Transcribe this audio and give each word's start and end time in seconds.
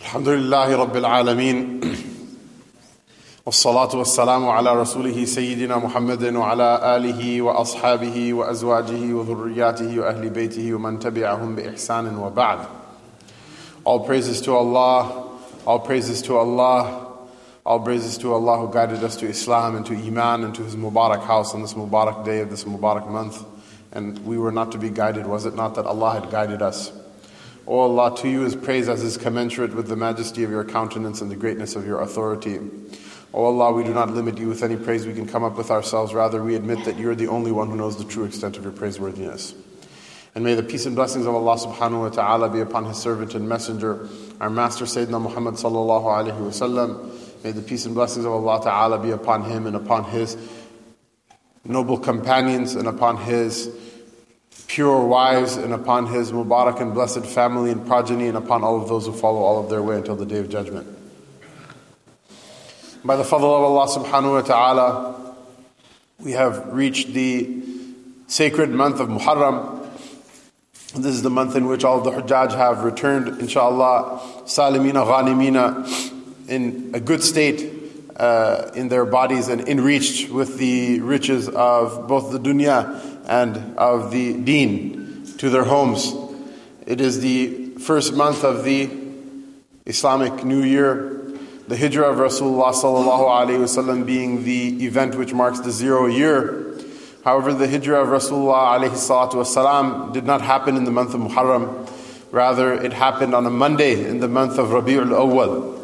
الحمد 0.00 0.28
لله 0.28 0.76
رب 0.76 0.96
العالمين 0.96 1.80
والصلاة 3.46 3.96
والسلام 3.96 4.48
على 4.48 4.80
رسوله 4.80 5.24
سيدنا 5.24 5.76
محمد 5.78 6.34
وعلى 6.34 6.96
آله 6.96 7.42
وأصحابه 7.42 8.32
وأزواجه 8.34 9.12
وذرياته 9.14 9.98
وأهل 10.00 10.30
بيته 10.30 10.74
ومن 10.74 10.98
تبعهم 10.98 11.56
بإحسان 11.56 12.16
وبعد 12.18 12.58
All 13.84 14.00
praises 14.00 14.40
to 14.40 14.52
Allah, 14.52 15.28
all 15.64 15.78
praises 15.78 16.20
to 16.22 16.36
Allah, 16.36 17.06
all 17.64 17.80
praises 17.80 18.18
to 18.18 18.32
Allah 18.32 18.58
who 18.58 18.72
guided 18.72 19.04
us 19.04 19.16
to 19.16 19.26
Islam 19.28 19.76
and 19.76 19.86
to 19.86 19.94
Iman 19.94 20.44
and 20.44 20.54
to 20.56 20.62
His 20.62 20.74
Mubarak 20.74 21.22
house 21.24 21.54
on 21.54 21.62
this 21.62 21.74
Mubarak 21.74 22.24
day 22.24 22.40
of 22.40 22.50
this 22.50 22.64
Mubarak 22.64 23.08
month. 23.08 23.44
And 23.92 24.18
we 24.26 24.38
were 24.38 24.50
not 24.50 24.72
to 24.72 24.78
be 24.78 24.90
guided, 24.90 25.26
was 25.26 25.46
it 25.46 25.54
not 25.54 25.76
that 25.76 25.86
Allah 25.86 26.20
had 26.20 26.30
guided 26.30 26.62
us? 26.62 26.92
O 27.67 27.79
Allah, 27.79 28.15
to 28.17 28.29
you 28.29 28.43
is 28.43 28.55
praise 28.55 28.89
as 28.89 29.03
is 29.03 29.17
commensurate 29.17 29.73
with 29.73 29.87
the 29.87 29.95
majesty 29.95 30.43
of 30.43 30.49
your 30.49 30.63
countenance 30.63 31.21
and 31.21 31.29
the 31.29 31.35
greatness 31.35 31.75
of 31.75 31.85
your 31.85 32.01
authority. 32.01 32.59
O 33.33 33.45
Allah, 33.45 33.71
we 33.71 33.83
do 33.83 33.93
not 33.93 34.09
limit 34.09 34.37
you 34.37 34.47
with 34.47 34.63
any 34.63 34.75
praise 34.75 35.05
we 35.05 35.13
can 35.13 35.27
come 35.27 35.43
up 35.43 35.57
with 35.57 35.71
ourselves. 35.71 36.13
Rather, 36.13 36.43
we 36.43 36.55
admit 36.55 36.83
that 36.85 36.97
you're 36.97 37.15
the 37.15 37.27
only 37.27 37.51
one 37.51 37.69
who 37.69 37.75
knows 37.75 37.97
the 37.97 38.03
true 38.03 38.25
extent 38.25 38.57
of 38.57 38.63
your 38.63 38.73
praiseworthiness. 38.73 39.53
And 40.33 40.43
may 40.43 40.55
the 40.55 40.63
peace 40.63 40.85
and 40.85 40.95
blessings 40.95 41.25
of 41.25 41.35
Allah 41.35 41.57
subhanahu 41.57 42.01
wa 42.01 42.09
ta'ala 42.09 42.49
be 42.49 42.61
upon 42.61 42.85
His 42.85 42.97
servant 42.97 43.35
and 43.35 43.47
messenger, 43.47 44.07
our 44.39 44.49
master 44.49 44.85
Sayyidina 44.85 45.21
Muhammad 45.21 45.55
sallallahu 45.55 46.05
alayhi 46.05 46.39
wa 46.39 46.49
sallam. 46.49 47.43
May 47.43 47.51
the 47.51 47.61
peace 47.61 47.85
and 47.85 47.95
blessings 47.95 48.25
of 48.25 48.31
Allah 48.31 48.63
ta'ala 48.63 48.99
be 48.99 49.11
upon 49.11 49.43
him 49.43 49.65
and 49.65 49.75
upon 49.75 50.03
his 50.03 50.37
noble 51.63 51.97
companions 51.97 52.75
and 52.75 52.87
upon 52.87 53.17
his 53.17 53.67
pure 54.71 55.05
wives 55.05 55.57
and 55.57 55.73
upon 55.73 56.05
his 56.05 56.31
Mubarak 56.31 56.79
and 56.79 56.93
blessed 56.93 57.25
family 57.25 57.71
and 57.71 57.85
progeny 57.85 58.27
and 58.27 58.37
upon 58.37 58.63
all 58.63 58.81
of 58.81 58.87
those 58.87 59.05
who 59.05 59.11
follow 59.11 59.41
all 59.41 59.61
of 59.61 59.69
their 59.69 59.83
way 59.83 59.97
until 59.97 60.15
the 60.15 60.25
day 60.25 60.37
of 60.37 60.47
judgment. 60.47 60.87
By 63.03 63.17
the 63.17 63.23
fadl 63.23 63.43
of 63.43 63.43
Allah 63.43 63.87
subhanahu 63.87 64.31
wa 64.31 64.41
ta'ala, 64.41 65.35
we 66.19 66.31
have 66.31 66.71
reached 66.71 67.11
the 67.13 67.61
sacred 68.27 68.69
month 68.69 69.01
of 69.01 69.09
Muharram. 69.09 69.89
This 70.93 71.15
is 71.15 71.21
the 71.21 71.29
month 71.29 71.57
in 71.57 71.65
which 71.65 71.83
all 71.83 71.99
the 71.99 72.11
Hujjaj 72.11 72.55
have 72.55 72.85
returned, 72.85 73.27
inshallah, 73.41 74.21
salimina, 74.45 75.05
ghanimina, 75.05 76.47
in 76.47 76.91
a 76.93 77.01
good 77.01 77.23
state 77.23 77.73
uh, 78.15 78.71
in 78.73 78.87
their 78.87 79.03
bodies 79.03 79.49
and 79.49 79.67
enriched 79.67 80.29
with 80.29 80.57
the 80.57 81.01
riches 81.01 81.49
of 81.49 82.07
both 82.07 82.31
the 82.31 82.39
dunya 82.39 83.20
and 83.27 83.77
of 83.77 84.11
the 84.11 84.33
deen 84.33 85.25
to 85.37 85.49
their 85.49 85.63
homes. 85.63 86.13
It 86.85 87.01
is 87.01 87.21
the 87.21 87.71
first 87.79 88.13
month 88.13 88.43
of 88.43 88.63
the 88.63 88.89
Islamic 89.85 90.43
New 90.43 90.63
Year, 90.63 91.21
the 91.67 91.77
Hijrah 91.77 92.11
of 92.11 92.17
Rasulullah 92.17 92.73
sallallahu 92.73 94.05
being 94.05 94.43
the 94.43 94.85
event 94.85 95.15
which 95.15 95.33
marks 95.33 95.59
the 95.59 95.71
zero 95.71 96.07
year. 96.07 96.75
However, 97.23 97.53
the 97.53 97.67
Hijrah 97.67 98.01
of 98.01 98.09
Rasulullah 98.09 100.13
did 100.13 100.25
not 100.25 100.41
happen 100.41 100.75
in 100.75 100.83
the 100.83 100.91
month 100.91 101.13
of 101.13 101.21
Muharram. 101.21 101.89
Rather, 102.31 102.73
it 102.73 102.93
happened 102.93 103.35
on 103.35 103.45
a 103.45 103.49
Monday 103.49 104.07
in 104.07 104.19
the 104.19 104.27
month 104.27 104.57
of 104.57 104.69
Rabi'ul 104.69 105.09
Awwal. 105.09 105.77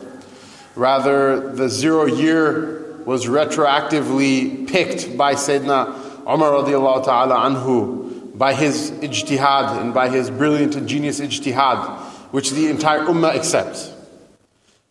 Rather, 0.76 1.54
the 1.54 1.70
zero 1.70 2.06
year 2.06 3.02
was 3.06 3.26
retroactively 3.26 4.68
picked 4.68 5.18
by 5.18 5.34
Sayyidina 5.34 6.07
Umar 6.28 6.52
radiallahu 6.52 7.06
ta'ala 7.06 7.36
anhu 7.36 8.38
by 8.38 8.54
his 8.54 8.92
ijtihad 8.92 9.80
and 9.82 9.94
by 9.94 10.10
his 10.10 10.30
brilliant 10.30 10.76
and 10.76 10.88
genius 10.88 11.22
ijtihad, 11.22 12.00
which 12.32 12.52
the 12.52 12.68
entire 12.68 13.00
ummah 13.06 13.34
accepts. 13.34 13.94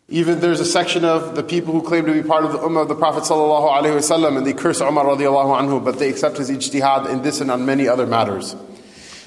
Even 0.09 0.39
there's 0.39 0.59
a 0.59 0.65
section 0.65 1.05
of 1.05 1.35
the 1.35 1.43
people 1.43 1.73
who 1.73 1.81
claim 1.81 2.05
to 2.05 2.13
be 2.13 2.23
part 2.23 2.43
of 2.43 2.53
the 2.53 2.57
ummah 2.57 2.81
of 2.81 2.87
the 2.87 2.95
Prophet 2.95 3.23
sallallahu 3.23 3.69
alaihi 3.69 3.97
wasallam, 3.97 4.37
and 4.37 4.47
they 4.47 4.53
curse 4.53 4.81
Umar 4.81 5.05
radiallahu 5.05 5.61
anhu, 5.61 5.83
but 5.83 5.99
they 5.99 6.09
accept 6.09 6.37
his 6.37 6.49
ijtihad 6.49 7.09
in 7.09 7.21
this 7.21 7.39
and 7.39 7.51
on 7.51 7.65
many 7.65 7.87
other 7.87 8.07
matters. 8.07 8.55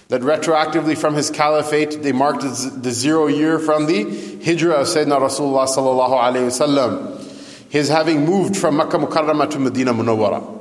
That 0.08 0.22
retroactively 0.22 0.98
from 0.98 1.14
his 1.14 1.30
caliphate, 1.30 2.02
they 2.02 2.10
marked 2.10 2.42
the 2.42 2.90
zero 2.90 3.28
year 3.28 3.60
from 3.60 3.86
the 3.86 4.02
hijrah 4.44 4.80
of 4.80 4.88
Sayyidina 4.88 5.20
Rasulullah 5.20 5.68
sallallahu 5.68 6.20
alaihi 6.20 6.48
wasallam, 6.50 7.70
his 7.70 7.88
having 7.88 8.24
moved 8.24 8.56
from 8.56 8.76
Makkah 8.76 8.98
Mukarramah 8.98 9.48
to 9.52 9.60
Medina 9.60 9.94
Munawwara. 9.94 10.59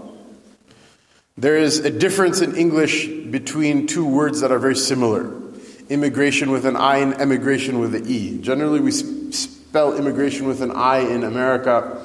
There 1.40 1.56
is 1.56 1.80
a 1.80 1.90
difference 1.90 2.42
in 2.42 2.58
English 2.58 3.08
between 3.08 3.88
two 3.88 4.06
words 4.06 4.42
that 4.42 4.52
are 4.52 4.60
very 4.60 4.76
similar 4.76 5.34
immigration 5.88 6.52
with 6.52 6.66
an 6.66 6.76
I 6.76 6.98
and 6.98 7.14
emigration 7.14 7.80
with 7.80 7.96
an 7.96 8.06
E. 8.08 8.40
Generally, 8.42 8.82
we 8.82 8.92
spell 8.92 9.96
immigration 9.96 10.48
with 10.48 10.62
an 10.62 10.72
I 10.72 10.98
in 10.98 11.24
America. 11.24 12.04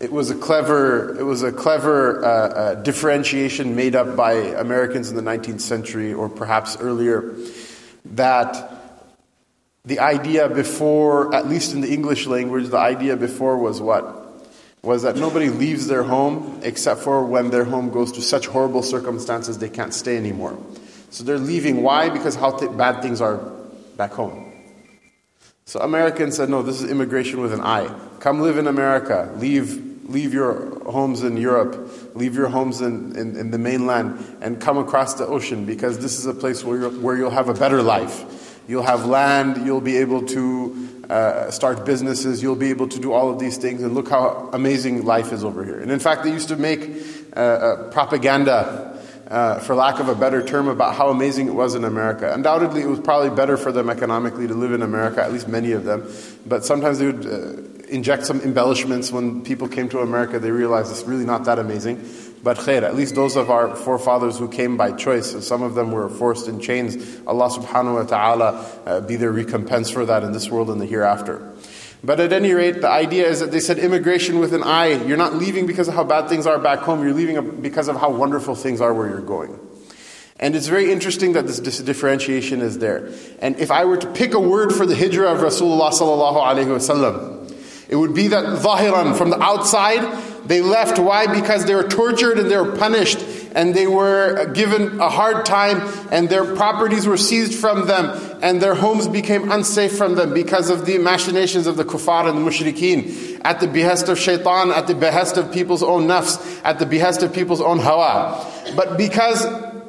It 0.00 0.10
was 0.10 0.30
a 0.30 0.34
clever, 0.34 1.14
it 1.20 1.24
was 1.24 1.42
a 1.42 1.52
clever 1.52 2.24
uh, 2.24 2.28
uh, 2.28 2.74
differentiation 2.76 3.76
made 3.76 3.94
up 3.94 4.16
by 4.16 4.32
Americans 4.32 5.10
in 5.10 5.16
the 5.16 5.22
19th 5.22 5.60
century 5.60 6.14
or 6.14 6.30
perhaps 6.30 6.78
earlier 6.78 7.34
that 8.06 8.80
the 9.84 9.98
idea 9.98 10.48
before, 10.48 11.34
at 11.34 11.46
least 11.46 11.74
in 11.74 11.82
the 11.82 11.92
English 11.92 12.26
language, 12.26 12.68
the 12.68 12.78
idea 12.78 13.14
before 13.14 13.58
was 13.58 13.82
what? 13.82 14.23
Was 14.84 15.02
that 15.02 15.16
nobody 15.16 15.48
leaves 15.48 15.86
their 15.86 16.02
home 16.02 16.60
except 16.62 17.00
for 17.00 17.24
when 17.24 17.50
their 17.50 17.64
home 17.64 17.90
goes 17.90 18.12
to 18.12 18.22
such 18.22 18.46
horrible 18.46 18.82
circumstances 18.82 19.58
they 19.58 19.68
can't 19.68 19.94
stay 19.94 20.16
anymore. 20.16 20.58
So 21.10 21.24
they're 21.24 21.38
leaving. 21.38 21.82
Why? 21.82 22.10
Because 22.10 22.34
how 22.34 22.56
th- 22.56 22.76
bad 22.76 23.00
things 23.00 23.20
are 23.20 23.36
back 23.96 24.12
home. 24.12 24.52
So 25.64 25.80
Americans 25.80 26.36
said, 26.36 26.50
no, 26.50 26.62
this 26.62 26.82
is 26.82 26.90
immigration 26.90 27.40
with 27.40 27.52
an 27.52 27.60
I. 27.60 27.88
Come 28.20 28.40
live 28.40 28.58
in 28.58 28.66
America. 28.66 29.32
Leave, 29.36 30.10
leave 30.10 30.34
your 30.34 30.78
homes 30.90 31.22
in 31.22 31.38
Europe. 31.38 32.14
Leave 32.14 32.34
your 32.34 32.48
homes 32.48 32.82
in, 32.82 33.16
in, 33.16 33.36
in 33.36 33.50
the 33.50 33.58
mainland 33.58 34.22
and 34.42 34.60
come 34.60 34.76
across 34.76 35.14
the 35.14 35.26
ocean 35.26 35.64
because 35.64 36.00
this 36.00 36.18
is 36.18 36.26
a 36.26 36.34
place 36.34 36.62
where, 36.62 36.90
where 36.90 37.16
you'll 37.16 37.30
have 37.30 37.48
a 37.48 37.54
better 37.54 37.80
life. 37.80 38.43
You'll 38.66 38.82
have 38.82 39.06
land. 39.06 39.66
You'll 39.66 39.80
be 39.80 39.98
able 39.98 40.26
to 40.26 40.94
uh, 41.08 41.50
start 41.50 41.84
businesses, 41.84 42.42
you'll 42.42 42.56
be 42.56 42.70
able 42.70 42.88
to 42.88 42.98
do 42.98 43.12
all 43.12 43.30
of 43.30 43.38
these 43.38 43.56
things, 43.56 43.82
and 43.82 43.94
look 43.94 44.08
how 44.08 44.48
amazing 44.52 45.04
life 45.04 45.32
is 45.32 45.44
over 45.44 45.64
here. 45.64 45.78
And 45.80 45.90
in 45.90 45.98
fact, 45.98 46.24
they 46.24 46.30
used 46.30 46.48
to 46.48 46.56
make 46.56 46.90
uh, 47.36 47.40
uh, 47.40 47.90
propaganda. 47.90 48.90
Uh, 49.24 49.58
for 49.60 49.74
lack 49.74 50.00
of 50.00 50.08
a 50.10 50.14
better 50.14 50.44
term, 50.44 50.68
about 50.68 50.94
how 50.94 51.08
amazing 51.08 51.48
it 51.48 51.54
was 51.54 51.74
in 51.74 51.82
America. 51.82 52.30
Undoubtedly, 52.34 52.82
it 52.82 52.86
was 52.86 53.00
probably 53.00 53.34
better 53.34 53.56
for 53.56 53.72
them 53.72 53.88
economically 53.88 54.46
to 54.46 54.52
live 54.52 54.72
in 54.72 54.82
America, 54.82 55.24
at 55.24 55.32
least 55.32 55.48
many 55.48 55.72
of 55.72 55.84
them. 55.84 56.06
But 56.44 56.62
sometimes 56.66 56.98
they 56.98 57.06
would 57.06 57.26
uh, 57.26 57.62
inject 57.88 58.26
some 58.26 58.42
embellishments 58.42 59.10
when 59.10 59.42
people 59.42 59.66
came 59.66 59.88
to 59.88 60.00
America. 60.00 60.38
They 60.38 60.50
realized 60.50 60.90
it's 60.90 61.04
really 61.04 61.24
not 61.24 61.46
that 61.46 61.58
amazing. 61.58 62.04
But 62.44 62.58
khair, 62.58 62.82
at 62.82 62.94
least 62.94 63.14
those 63.14 63.36
of 63.36 63.50
our 63.50 63.74
forefathers 63.74 64.38
who 64.38 64.48
came 64.48 64.76
by 64.76 64.92
choice, 64.92 65.46
some 65.46 65.62
of 65.62 65.74
them 65.74 65.92
were 65.92 66.10
forced 66.10 66.46
in 66.46 66.60
chains, 66.60 66.94
Allah 67.26 67.48
subhanahu 67.48 67.94
wa 67.94 68.02
ta'ala 68.02 68.66
uh, 68.84 69.00
be 69.00 69.16
their 69.16 69.32
recompense 69.32 69.88
for 69.88 70.04
that 70.04 70.22
in 70.22 70.32
this 70.32 70.50
world 70.50 70.68
and 70.68 70.78
the 70.78 70.84
hereafter. 70.84 71.54
But 72.04 72.20
at 72.20 72.34
any 72.34 72.52
rate, 72.52 72.82
the 72.82 72.90
idea 72.90 73.26
is 73.26 73.40
that 73.40 73.50
they 73.50 73.60
said 73.60 73.78
immigration 73.78 74.40
with 74.40 74.52
an 74.52 74.62
I. 74.62 74.88
You're 75.06 75.16
not 75.16 75.36
leaving 75.36 75.66
because 75.66 75.88
of 75.88 75.94
how 75.94 76.04
bad 76.04 76.28
things 76.28 76.46
are 76.46 76.58
back 76.58 76.80
home, 76.80 77.02
you're 77.02 77.14
leaving 77.14 77.62
because 77.62 77.88
of 77.88 77.96
how 77.96 78.10
wonderful 78.10 78.54
things 78.54 78.82
are 78.82 78.92
where 78.92 79.08
you're 79.08 79.22
going. 79.22 79.58
And 80.38 80.54
it's 80.54 80.66
very 80.66 80.92
interesting 80.92 81.32
that 81.32 81.46
this 81.46 81.78
differentiation 81.78 82.60
is 82.60 82.76
there. 82.78 83.08
And 83.38 83.58
if 83.58 83.70
I 83.70 83.86
were 83.86 83.96
to 83.96 84.12
pick 84.12 84.34
a 84.34 84.40
word 84.40 84.74
for 84.74 84.84
the 84.84 84.94
hijrah 84.94 85.32
of 85.32 85.38
Rasulullah 85.38 85.90
it 87.88 87.96
would 87.96 88.14
be 88.14 88.28
that 88.28 88.44
zahiran, 88.44 89.16
from 89.16 89.30
the 89.30 89.40
outside, 89.40 90.02
they 90.46 90.60
left. 90.60 90.98
Why? 90.98 91.26
Because 91.26 91.64
they 91.64 91.74
were 91.74 91.88
tortured 91.88 92.38
and 92.38 92.50
they 92.50 92.56
were 92.56 92.76
punished 92.76 93.18
and 93.54 93.74
they 93.74 93.86
were 93.86 94.52
given 94.52 95.00
a 95.00 95.08
hard 95.08 95.46
time 95.46 95.80
and 96.10 96.28
their 96.28 96.56
properties 96.56 97.06
were 97.06 97.16
seized 97.16 97.54
from 97.54 97.86
them 97.86 98.38
and 98.42 98.60
their 98.60 98.74
homes 98.74 99.08
became 99.08 99.50
unsafe 99.50 99.96
from 99.96 100.16
them 100.16 100.34
because 100.34 100.70
of 100.70 100.86
the 100.86 100.98
machinations 100.98 101.66
of 101.66 101.76
the 101.76 101.84
kuffar 101.84 102.28
and 102.28 102.36
the 102.36 102.42
mushrikeen 102.42 103.40
at 103.44 103.60
the 103.60 103.68
behest 103.68 104.08
of 104.08 104.18
shaitan, 104.18 104.70
at 104.70 104.86
the 104.86 104.94
behest 104.94 105.36
of 105.36 105.52
people's 105.52 105.82
own 105.82 106.06
nafs, 106.06 106.60
at 106.64 106.78
the 106.78 106.86
behest 106.86 107.22
of 107.22 107.32
people's 107.32 107.60
own 107.60 107.78
hawa. 107.78 108.44
But 108.76 108.98
because 108.98 109.46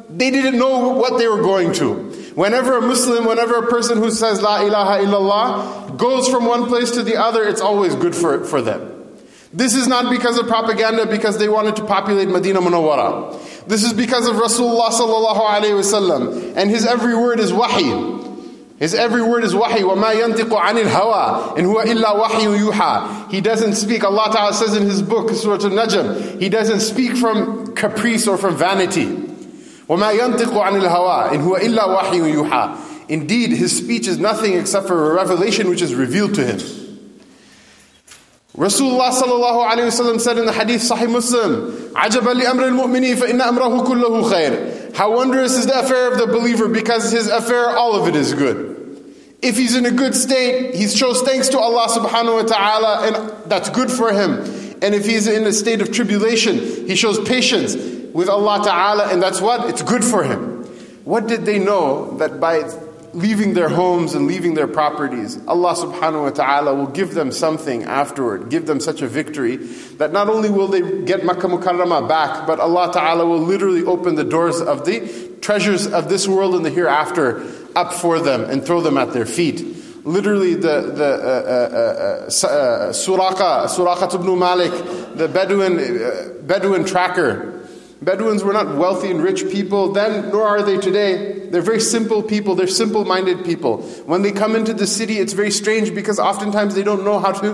they 0.09 0.29
didn't 0.31 0.57
know 0.57 0.89
what 0.89 1.17
they 1.17 1.27
were 1.27 1.41
going 1.41 1.73
to. 1.73 1.95
Whenever 2.35 2.77
a 2.77 2.81
Muslim, 2.81 3.25
whenever 3.25 3.55
a 3.55 3.67
person 3.67 3.97
who 3.97 4.11
says 4.11 4.41
La 4.41 4.61
ilaha 4.61 5.03
illallah 5.03 5.97
goes 5.97 6.27
from 6.27 6.45
one 6.45 6.67
place 6.67 6.91
to 6.91 7.03
the 7.03 7.15
other, 7.15 7.43
it's 7.43 7.61
always 7.61 7.95
good 7.95 8.15
for, 8.15 8.43
for 8.45 8.61
them. 8.61 8.94
This 9.54 9.74
is 9.74 9.88
not 9.88 10.10
because 10.10 10.38
of 10.38 10.46
propaganda, 10.46 11.06
because 11.06 11.38
they 11.38 11.48
wanted 11.48 11.74
to 11.76 11.84
populate 11.84 12.28
Medina 12.28 12.60
Munawwara. 12.60 13.66
This 13.66 13.82
is 13.82 13.92
because 13.92 14.28
of 14.28 14.36
Rasulullah 14.36 14.90
sallallahu 14.90 15.40
alaihi 15.40 15.74
wasallam, 15.74 16.56
and 16.56 16.70
his 16.70 16.86
every 16.86 17.16
word 17.16 17.40
is 17.40 17.52
wahi. 17.52 18.18
His 18.78 18.94
every 18.94 19.22
word 19.22 19.44
is 19.44 19.54
wahi. 19.54 19.80
وَمَا 19.80 20.14
يَنْتِقُ 20.14 20.48
عَنِ 20.48 20.82
الْهَوَىٰ 20.82 21.56
إِنْ 21.58 21.66
هُوَ 21.66 21.84
إِلَّا 21.84 22.22
وَحْيٌ 22.22 22.58
يُوحَىٰ 22.70 23.30
He 23.30 23.40
doesn't 23.40 23.74
speak, 23.74 24.04
Allah 24.04 24.30
Ta'ala 24.32 24.54
says 24.54 24.74
in 24.74 24.84
His 24.84 25.02
book, 25.02 25.30
Surah 25.30 25.62
Al-Najm, 25.62 26.40
He 26.40 26.48
doesn't 26.48 26.80
speak 26.80 27.16
from 27.16 27.74
caprice 27.74 28.26
or 28.26 28.38
from 28.38 28.56
vanity. 28.56 29.06
وَمَا 29.06 30.16
يَنْتِقُ 30.18 30.46
عَنِ 30.46 30.80
الْهَوَىٰ 30.80 31.30
إِنْ 31.30 31.42
هُوَ 31.42 31.58
إِلَّا 31.58 32.00
وَحْيٌ 32.00 32.34
يُوحَىٰ 32.34 33.08
Indeed, 33.10 33.50
his 33.50 33.76
speech 33.76 34.06
is 34.06 34.18
nothing 34.18 34.54
except 34.54 34.86
for 34.86 35.10
a 35.10 35.14
revelation 35.14 35.68
which 35.68 35.82
is 35.82 35.94
revealed 35.94 36.34
to 36.36 36.46
him. 36.46 36.83
Rasulullah 38.55 39.11
sallallahu 39.11 39.69
alayhi 39.69 39.91
wasallam 39.91 40.19
said 40.19 40.37
in 40.37 40.45
the 40.45 40.53
hadith 40.53 40.81
Sahih 40.81 41.11
Muslim, 41.11 41.71
"Ajaba 41.93 42.33
li 42.33 42.45
amr 42.45 42.63
al-mu'mini 42.63 43.17
fa 43.17 43.29
inna 43.29 43.45
amrahu 43.45 43.85
kulluhu 43.85 44.31
khair." 44.31 44.95
How 44.95 45.13
wondrous 45.13 45.57
is 45.57 45.65
the 45.65 45.77
affair 45.77 46.13
of 46.13 46.17
the 46.17 46.27
believer 46.27 46.69
because 46.69 47.11
his 47.11 47.27
affair 47.27 47.75
all 47.75 47.95
of 47.95 48.07
it 48.07 48.15
is 48.15 48.33
good. 48.33 48.71
If 49.41 49.57
he's 49.57 49.75
in 49.75 49.85
a 49.85 49.91
good 49.91 50.15
state, 50.15 50.73
he 50.73 50.87
shows 50.87 51.21
thanks 51.21 51.49
to 51.49 51.59
Allah 51.59 51.87
subhanahu 51.89 52.43
wa 52.43 52.43
ta'ala 52.43 53.07
and 53.07 53.49
that's 53.51 53.69
good 53.69 53.91
for 53.91 54.13
him. 54.13 54.39
And 54.81 54.95
if 54.95 55.05
he's 55.05 55.27
in 55.27 55.45
a 55.45 55.51
state 55.51 55.81
of 55.81 55.91
tribulation, 55.91 56.87
he 56.87 56.95
shows 56.95 57.19
patience 57.27 57.75
with 58.13 58.29
Allah 58.29 58.63
ta'ala 58.63 59.11
and 59.11 59.21
that's 59.21 59.41
what? 59.41 59.69
It's 59.69 59.81
good 59.81 60.05
for 60.05 60.23
him. 60.23 60.63
What 61.03 61.27
did 61.27 61.45
they 61.45 61.59
know 61.59 62.15
that 62.17 62.39
by 62.39 62.63
leaving 63.15 63.53
their 63.53 63.69
homes 63.69 64.13
and 64.13 64.27
leaving 64.27 64.55
their 64.55 64.67
properties, 64.67 65.39
Allah 65.47 65.73
subhanahu 65.73 66.23
wa 66.23 66.29
ta'ala 66.31 66.75
will 66.75 66.87
give 66.87 67.13
them 67.13 67.31
something 67.31 67.83
afterward, 67.83 68.49
give 68.49 68.65
them 68.65 68.81
such 68.81 69.01
a 69.01 69.07
victory 69.07 69.55
that 69.55 70.11
not 70.11 70.27
only 70.27 70.49
will 70.49 70.67
they 70.67 71.03
get 71.05 71.23
Makkah 71.23 71.47
Mukarramah 71.47 72.09
back, 72.09 72.45
but 72.45 72.59
Allah 72.59 72.91
ta'ala 72.91 73.25
will 73.25 73.39
literally 73.39 73.85
open 73.85 74.15
the 74.15 74.25
doors 74.25 74.59
of 74.59 74.85
the 74.85 75.31
treasures 75.39 75.87
of 75.87 76.09
this 76.09 76.27
world 76.27 76.55
and 76.55 76.65
the 76.65 76.69
hereafter 76.69 77.41
up 77.75 77.93
for 77.93 78.19
them 78.19 78.43
and 78.43 78.65
throw 78.65 78.81
them 78.81 78.97
at 78.97 79.13
their 79.13 79.25
feet. 79.25 79.63
Literally, 80.03 80.53
the, 80.53 80.81
the 80.81 81.05
uh, 81.05 82.27
uh, 82.27 82.47
uh, 82.47 82.47
uh 82.47 82.91
Suraka, 82.91 83.65
Suraka 83.65 84.13
ibn 84.13 84.37
Malik, 84.37 84.71
the 85.15 85.27
Bedouin, 85.27 85.79
uh, 85.79 86.33
Bedouin 86.43 86.83
tracker, 86.83 87.54
Bedouins 88.01 88.43
were 88.43 88.53
not 88.53 88.75
wealthy 88.75 89.09
and 89.09 89.21
rich 89.21 89.49
people 89.49 89.93
then, 89.93 90.29
nor 90.29 90.47
are 90.47 90.61
they 90.61 90.77
today. 90.77 91.47
They're 91.49 91.61
very 91.61 91.79
simple 91.79 92.21
people. 92.21 92.53
They're 92.53 92.67
simple 92.67 93.05
minded 93.05 93.45
people. 93.45 93.81
When 94.05 94.21
they 94.21 94.31
come 94.31 94.55
into 94.55 94.73
the 94.73 94.85
city, 94.85 95.17
it's 95.17 95.33
very 95.33 95.51
strange 95.51 95.95
because 95.95 96.19
oftentimes 96.19 96.75
they 96.75 96.83
don't 96.83 97.05
know 97.05 97.19
how 97.19 97.31
to 97.31 97.53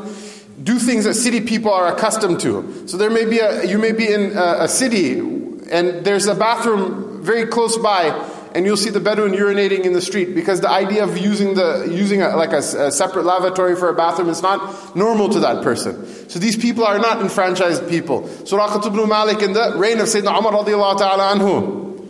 do 0.63 0.79
things 0.79 1.05
that 1.05 1.13
city 1.13 1.41
people 1.41 1.71
are 1.71 1.87
accustomed 1.87 2.39
to. 2.41 2.87
So 2.87 2.97
there 2.97 3.09
may 3.09 3.25
be 3.25 3.39
a, 3.39 3.65
you 3.65 3.77
may 3.77 3.91
be 3.91 4.11
in 4.11 4.37
a, 4.37 4.63
a 4.63 4.67
city 4.67 5.19
and 5.19 6.03
there's 6.05 6.27
a 6.27 6.35
bathroom 6.35 7.23
very 7.23 7.45
close 7.45 7.77
by 7.77 8.09
and 8.53 8.65
you'll 8.65 8.77
see 8.77 8.89
the 8.89 8.99
Bedouin 8.99 9.31
urinating 9.31 9.85
in 9.85 9.93
the 9.93 10.01
street 10.01 10.35
because 10.35 10.61
the 10.61 10.69
idea 10.69 11.03
of 11.03 11.17
using 11.17 11.53
the 11.53 11.87
using 11.89 12.21
a, 12.21 12.35
like 12.35 12.51
a, 12.51 12.57
a, 12.57 12.91
separate 12.91 13.25
lavatory 13.25 13.75
for 13.75 13.89
a 13.89 13.93
bathroom 13.93 14.29
is 14.29 14.41
not 14.41 14.95
normal 14.95 15.29
to 15.29 15.39
that 15.39 15.63
person. 15.63 16.05
So 16.29 16.39
these 16.39 16.57
people 16.57 16.85
are 16.85 16.99
not 16.99 17.21
enfranchised 17.21 17.87
people. 17.89 18.23
Suraqat 18.23 18.85
ibn 18.85 19.07
Malik 19.07 19.41
in 19.41 19.53
the 19.53 19.73
reign 19.77 19.99
of 19.99 20.07
Sayyidina 20.07 20.37
Umar 20.37 20.53
radiallahu 20.53 20.97
ta'ala 20.97 21.35
anhu. 21.35 22.09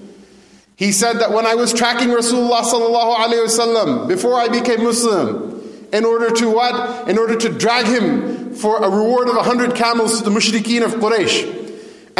He 0.75 0.91
said 0.91 1.19
that 1.19 1.31
when 1.31 1.45
I 1.45 1.55
was 1.55 1.73
tracking 1.73 2.09
Rasulullah 2.09 2.61
sallallahu 2.61 3.15
alayhi 3.15 3.45
wasallam 3.45 4.07
before 4.07 4.39
I 4.39 4.47
became 4.47 4.83
Muslim, 4.83 5.51
in 5.93 6.05
order 6.05 6.31
to 6.31 6.49
what? 6.49 7.07
In 7.07 7.17
order 7.17 7.35
to 7.35 7.49
drag 7.49 7.85
him 7.85 8.55
for 8.55 8.83
a 8.83 8.89
reward 8.89 9.29
of 9.29 9.35
a 9.35 9.43
hundred 9.43 9.75
camels 9.75 10.17
to 10.19 10.23
the 10.23 10.31
mushrikeen 10.31 10.83
of 10.83 10.93
Quraysh. 10.95 11.60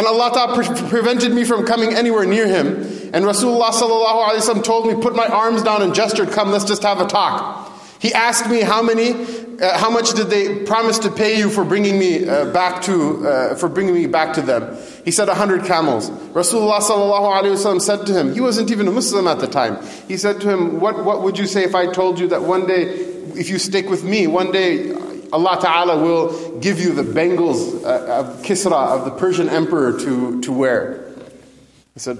And 0.02 0.08
Allah 0.08 0.32
Ta'ala 0.34 0.56
pre- 0.56 0.90
prevented 0.90 1.32
me 1.32 1.44
from 1.44 1.64
coming 1.64 1.94
anywhere 1.94 2.26
near 2.26 2.48
him. 2.48 2.78
And 3.14 3.24
Rasulullah 3.24 4.64
told 4.64 4.88
me, 4.88 5.00
put 5.00 5.16
my 5.16 5.28
arms 5.28 5.62
down 5.62 5.84
and 5.84 5.94
gestured, 5.94 6.32
come, 6.32 6.50
let's 6.50 6.66
just 6.66 6.82
have 6.82 7.00
a 7.00 7.06
talk. 7.06 7.72
He 8.00 8.12
asked 8.12 8.50
me 8.50 8.62
how 8.62 8.82
many, 8.82 9.12
uh, 9.12 9.78
how 9.78 9.92
much 9.92 10.14
did 10.16 10.32
they 10.32 10.66
promise 10.66 10.98
to 11.00 11.12
pay 11.12 11.38
you 11.38 11.52
for 11.52 11.64
bringing 11.64 12.00
me 12.00 12.28
uh, 12.28 12.52
back 12.52 12.82
to, 12.86 13.28
uh, 13.28 13.56
for 13.56 13.70
bringing 13.70 13.94
me 13.94 14.08
back 14.08 14.34
to 14.34 14.42
them? 14.42 14.76
He 15.06 15.12
said 15.12 15.30
a 15.30 15.36
hundred 15.36 15.66
camels. 15.66 16.10
Rasulullah 16.10 17.80
said 17.80 18.08
to 18.08 18.12
him, 18.12 18.34
he 18.34 18.42
wasn't 18.42 18.72
even 18.72 18.88
a 18.88 18.92
Muslim 18.92 19.28
at 19.28 19.38
the 19.38 19.46
time. 19.46 19.78
He 20.08 20.18
said 20.18 20.42
to 20.42 20.50
him, 20.50 20.80
what, 20.80 21.06
what 21.06 21.22
would 21.22 21.38
you 21.38 21.46
say 21.46 21.64
if 21.64 21.76
I 21.76 21.86
told 21.92 22.18
you 22.20 22.28
that 22.30 22.42
one 22.42 22.66
day, 22.66 22.86
if 23.36 23.52
you 23.52 23.60
stick 23.60 23.88
with 23.88 24.04
me, 24.04 24.26
one 24.26 24.52
day 24.52 24.96
Allah 25.34 25.60
Ta'ala 25.62 26.02
will 26.02 26.60
give 26.60 26.80
you 26.80 26.94
the 26.94 27.04
bangles 27.04 27.84
uh, 27.84 28.26
of 28.26 28.42
Kisra, 28.44 28.98
of 28.98 29.06
the 29.06 29.12
Persian 29.12 29.50
emperor, 29.50 29.98
to, 30.00 30.42
to 30.42 30.52
wear. 30.52 31.06
He 31.94 32.00
said, 32.00 32.20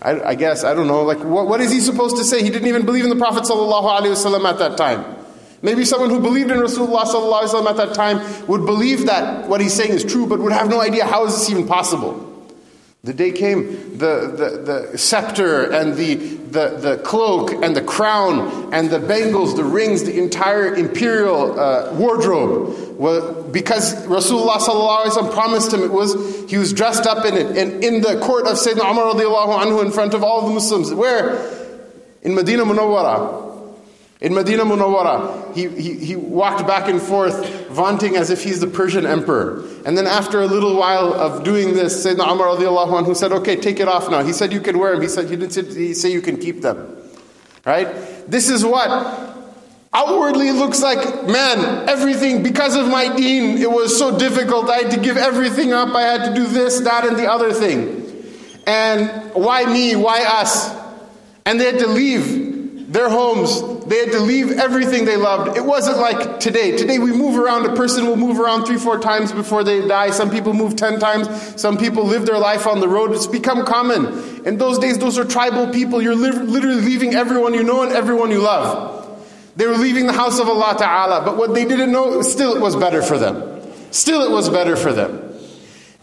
I, 0.00 0.20
I 0.20 0.34
guess, 0.34 0.64
I 0.64 0.74
don't 0.74 0.86
know, 0.86 1.02
like, 1.02 1.18
what, 1.18 1.48
what 1.48 1.60
is 1.60 1.72
he 1.72 1.80
supposed 1.80 2.16
to 2.18 2.24
say? 2.24 2.42
He 2.42 2.50
didn't 2.50 2.68
even 2.68 2.84
believe 2.84 3.04
in 3.04 3.10
the 3.10 3.16
Prophet 3.16 3.44
ﷺ 3.44 4.44
at 4.44 4.58
that 4.58 4.76
time. 4.76 5.16
Maybe 5.62 5.86
someone 5.86 6.10
who 6.10 6.20
believed 6.20 6.50
in 6.50 6.58
Rasulullah 6.58 7.04
ﷺ 7.04 7.70
at 7.70 7.76
that 7.78 7.94
time 7.94 8.46
would 8.46 8.66
believe 8.66 9.06
that 9.06 9.48
what 9.48 9.62
he's 9.62 9.72
saying 9.72 9.92
is 9.92 10.04
true, 10.04 10.26
but 10.26 10.38
would 10.40 10.52
have 10.52 10.68
no 10.68 10.80
idea 10.80 11.06
how 11.06 11.24
is 11.24 11.34
this 11.34 11.48
even 11.50 11.66
possible. 11.66 12.30
The 13.02 13.14
day 13.14 13.32
came, 13.32 13.98
the, 13.98 14.34
the, 14.36 14.90
the 14.92 14.98
scepter 14.98 15.70
and 15.70 15.94
the, 15.94 16.14
the, 16.54 16.78
the 16.78 16.96
cloak 16.98 17.52
and 17.52 17.76
the 17.76 17.82
crown 17.82 18.72
and 18.72 18.88
the 18.88 19.00
bangles, 19.00 19.56
the 19.56 19.64
rings, 19.64 20.04
the 20.04 20.16
entire 20.16 20.74
imperial 20.74 21.58
uh, 21.58 21.92
wardrobe. 21.94 22.98
Well, 22.98 23.42
because 23.42 24.06
Rasulullah 24.06 25.32
promised 25.32 25.72
him 25.72 25.82
it 25.82 25.90
was, 25.90 26.14
he 26.48 26.56
was 26.56 26.72
dressed 26.72 27.06
up 27.06 27.26
in 27.26 27.34
it. 27.34 27.58
And 27.58 27.84
in 27.84 28.00
the 28.00 28.20
court 28.20 28.46
of 28.46 28.56
Sayyidina 28.56 28.88
Umar 28.88 29.14
anhu 29.14 29.84
in 29.84 29.90
front 29.90 30.14
of 30.14 30.22
all 30.22 30.46
the 30.46 30.54
Muslims. 30.54 30.94
Where? 30.94 31.50
In 32.22 32.34
Medina 32.34 32.64
Munawwara. 32.64 33.43
In 34.24 34.32
Medina 34.32 34.64
Munawwara, 34.64 35.54
he, 35.54 35.68
he, 35.68 36.02
he 36.02 36.16
walked 36.16 36.66
back 36.66 36.88
and 36.88 37.00
forth, 37.00 37.68
vaunting 37.68 38.16
as 38.16 38.30
if 38.30 38.42
he's 38.42 38.58
the 38.58 38.66
Persian 38.66 39.04
emperor. 39.04 39.62
And 39.84 39.98
then 39.98 40.06
after 40.06 40.40
a 40.40 40.46
little 40.46 40.76
while 40.76 41.12
of 41.12 41.44
doing 41.44 41.74
this, 41.74 42.06
Sayyidina 42.06 42.32
Umar 42.32 42.56
anhu 42.56 43.14
said, 43.14 43.32
okay, 43.32 43.54
take 43.54 43.80
it 43.80 43.86
off 43.86 44.08
now. 44.10 44.24
He 44.24 44.32
said 44.32 44.50
you 44.50 44.62
can 44.62 44.78
wear 44.78 44.92
them. 44.92 45.02
He 45.02 45.08
said, 45.08 45.28
he 45.28 45.36
didn't 45.36 45.94
say 45.94 46.10
you 46.10 46.22
can 46.22 46.38
keep 46.38 46.62
them. 46.62 46.96
Right? 47.66 47.86
This 48.26 48.48
is 48.48 48.64
what 48.64 48.88
outwardly 49.92 50.52
looks 50.52 50.80
like, 50.80 51.26
man, 51.26 51.86
everything, 51.86 52.42
because 52.42 52.76
of 52.76 52.88
my 52.88 53.14
deen, 53.14 53.58
it 53.58 53.70
was 53.70 53.96
so 53.98 54.18
difficult. 54.18 54.70
I 54.70 54.78
had 54.78 54.92
to 54.92 55.00
give 55.00 55.18
everything 55.18 55.74
up. 55.74 55.94
I 55.94 56.00
had 56.00 56.30
to 56.30 56.34
do 56.34 56.46
this, 56.46 56.80
that, 56.80 57.06
and 57.06 57.18
the 57.18 57.30
other 57.30 57.52
thing. 57.52 58.24
And 58.66 59.34
why 59.34 59.66
me? 59.66 59.96
Why 59.96 60.24
us? 60.24 60.74
And 61.44 61.60
they 61.60 61.66
had 61.66 61.80
to 61.80 61.88
leave 61.88 62.43
their 62.94 63.08
homes. 63.08 63.84
They 63.86 63.98
had 63.98 64.12
to 64.12 64.20
leave 64.20 64.52
everything 64.52 65.04
they 65.04 65.16
loved. 65.16 65.56
It 65.56 65.64
wasn't 65.64 65.98
like 65.98 66.38
today. 66.38 66.76
Today 66.76 67.00
we 67.00 67.10
move 67.10 67.36
around. 67.36 67.66
A 67.66 67.74
person 67.74 68.06
will 68.06 68.14
move 68.14 68.38
around 68.38 68.66
three, 68.66 68.78
four 68.78 69.00
times 69.00 69.32
before 69.32 69.64
they 69.64 69.86
die. 69.86 70.10
Some 70.10 70.30
people 70.30 70.52
move 70.54 70.76
ten 70.76 71.00
times. 71.00 71.28
Some 71.60 71.76
people 71.76 72.04
live 72.04 72.24
their 72.24 72.38
life 72.38 72.68
on 72.68 72.78
the 72.78 72.86
road. 72.88 73.10
It's 73.10 73.26
become 73.26 73.66
common. 73.66 74.46
In 74.46 74.58
those 74.58 74.78
days, 74.78 74.96
those 74.98 75.18
are 75.18 75.24
tribal 75.24 75.72
people. 75.72 76.00
You're 76.00 76.14
literally 76.14 76.82
leaving 76.82 77.16
everyone 77.16 77.52
you 77.52 77.64
know 77.64 77.82
and 77.82 77.90
everyone 77.90 78.30
you 78.30 78.38
love. 78.38 79.18
They 79.56 79.66
were 79.66 79.76
leaving 79.76 80.06
the 80.06 80.12
house 80.12 80.38
of 80.38 80.48
Allah 80.48 80.76
Ta'ala. 80.78 81.24
But 81.24 81.36
what 81.36 81.52
they 81.52 81.64
didn't 81.64 81.90
know, 81.90 82.22
still 82.22 82.54
it 82.54 82.60
was 82.60 82.76
better 82.76 83.02
for 83.02 83.18
them. 83.18 83.60
Still 83.90 84.22
it 84.22 84.30
was 84.30 84.48
better 84.48 84.76
for 84.76 84.92
them. 84.92 85.23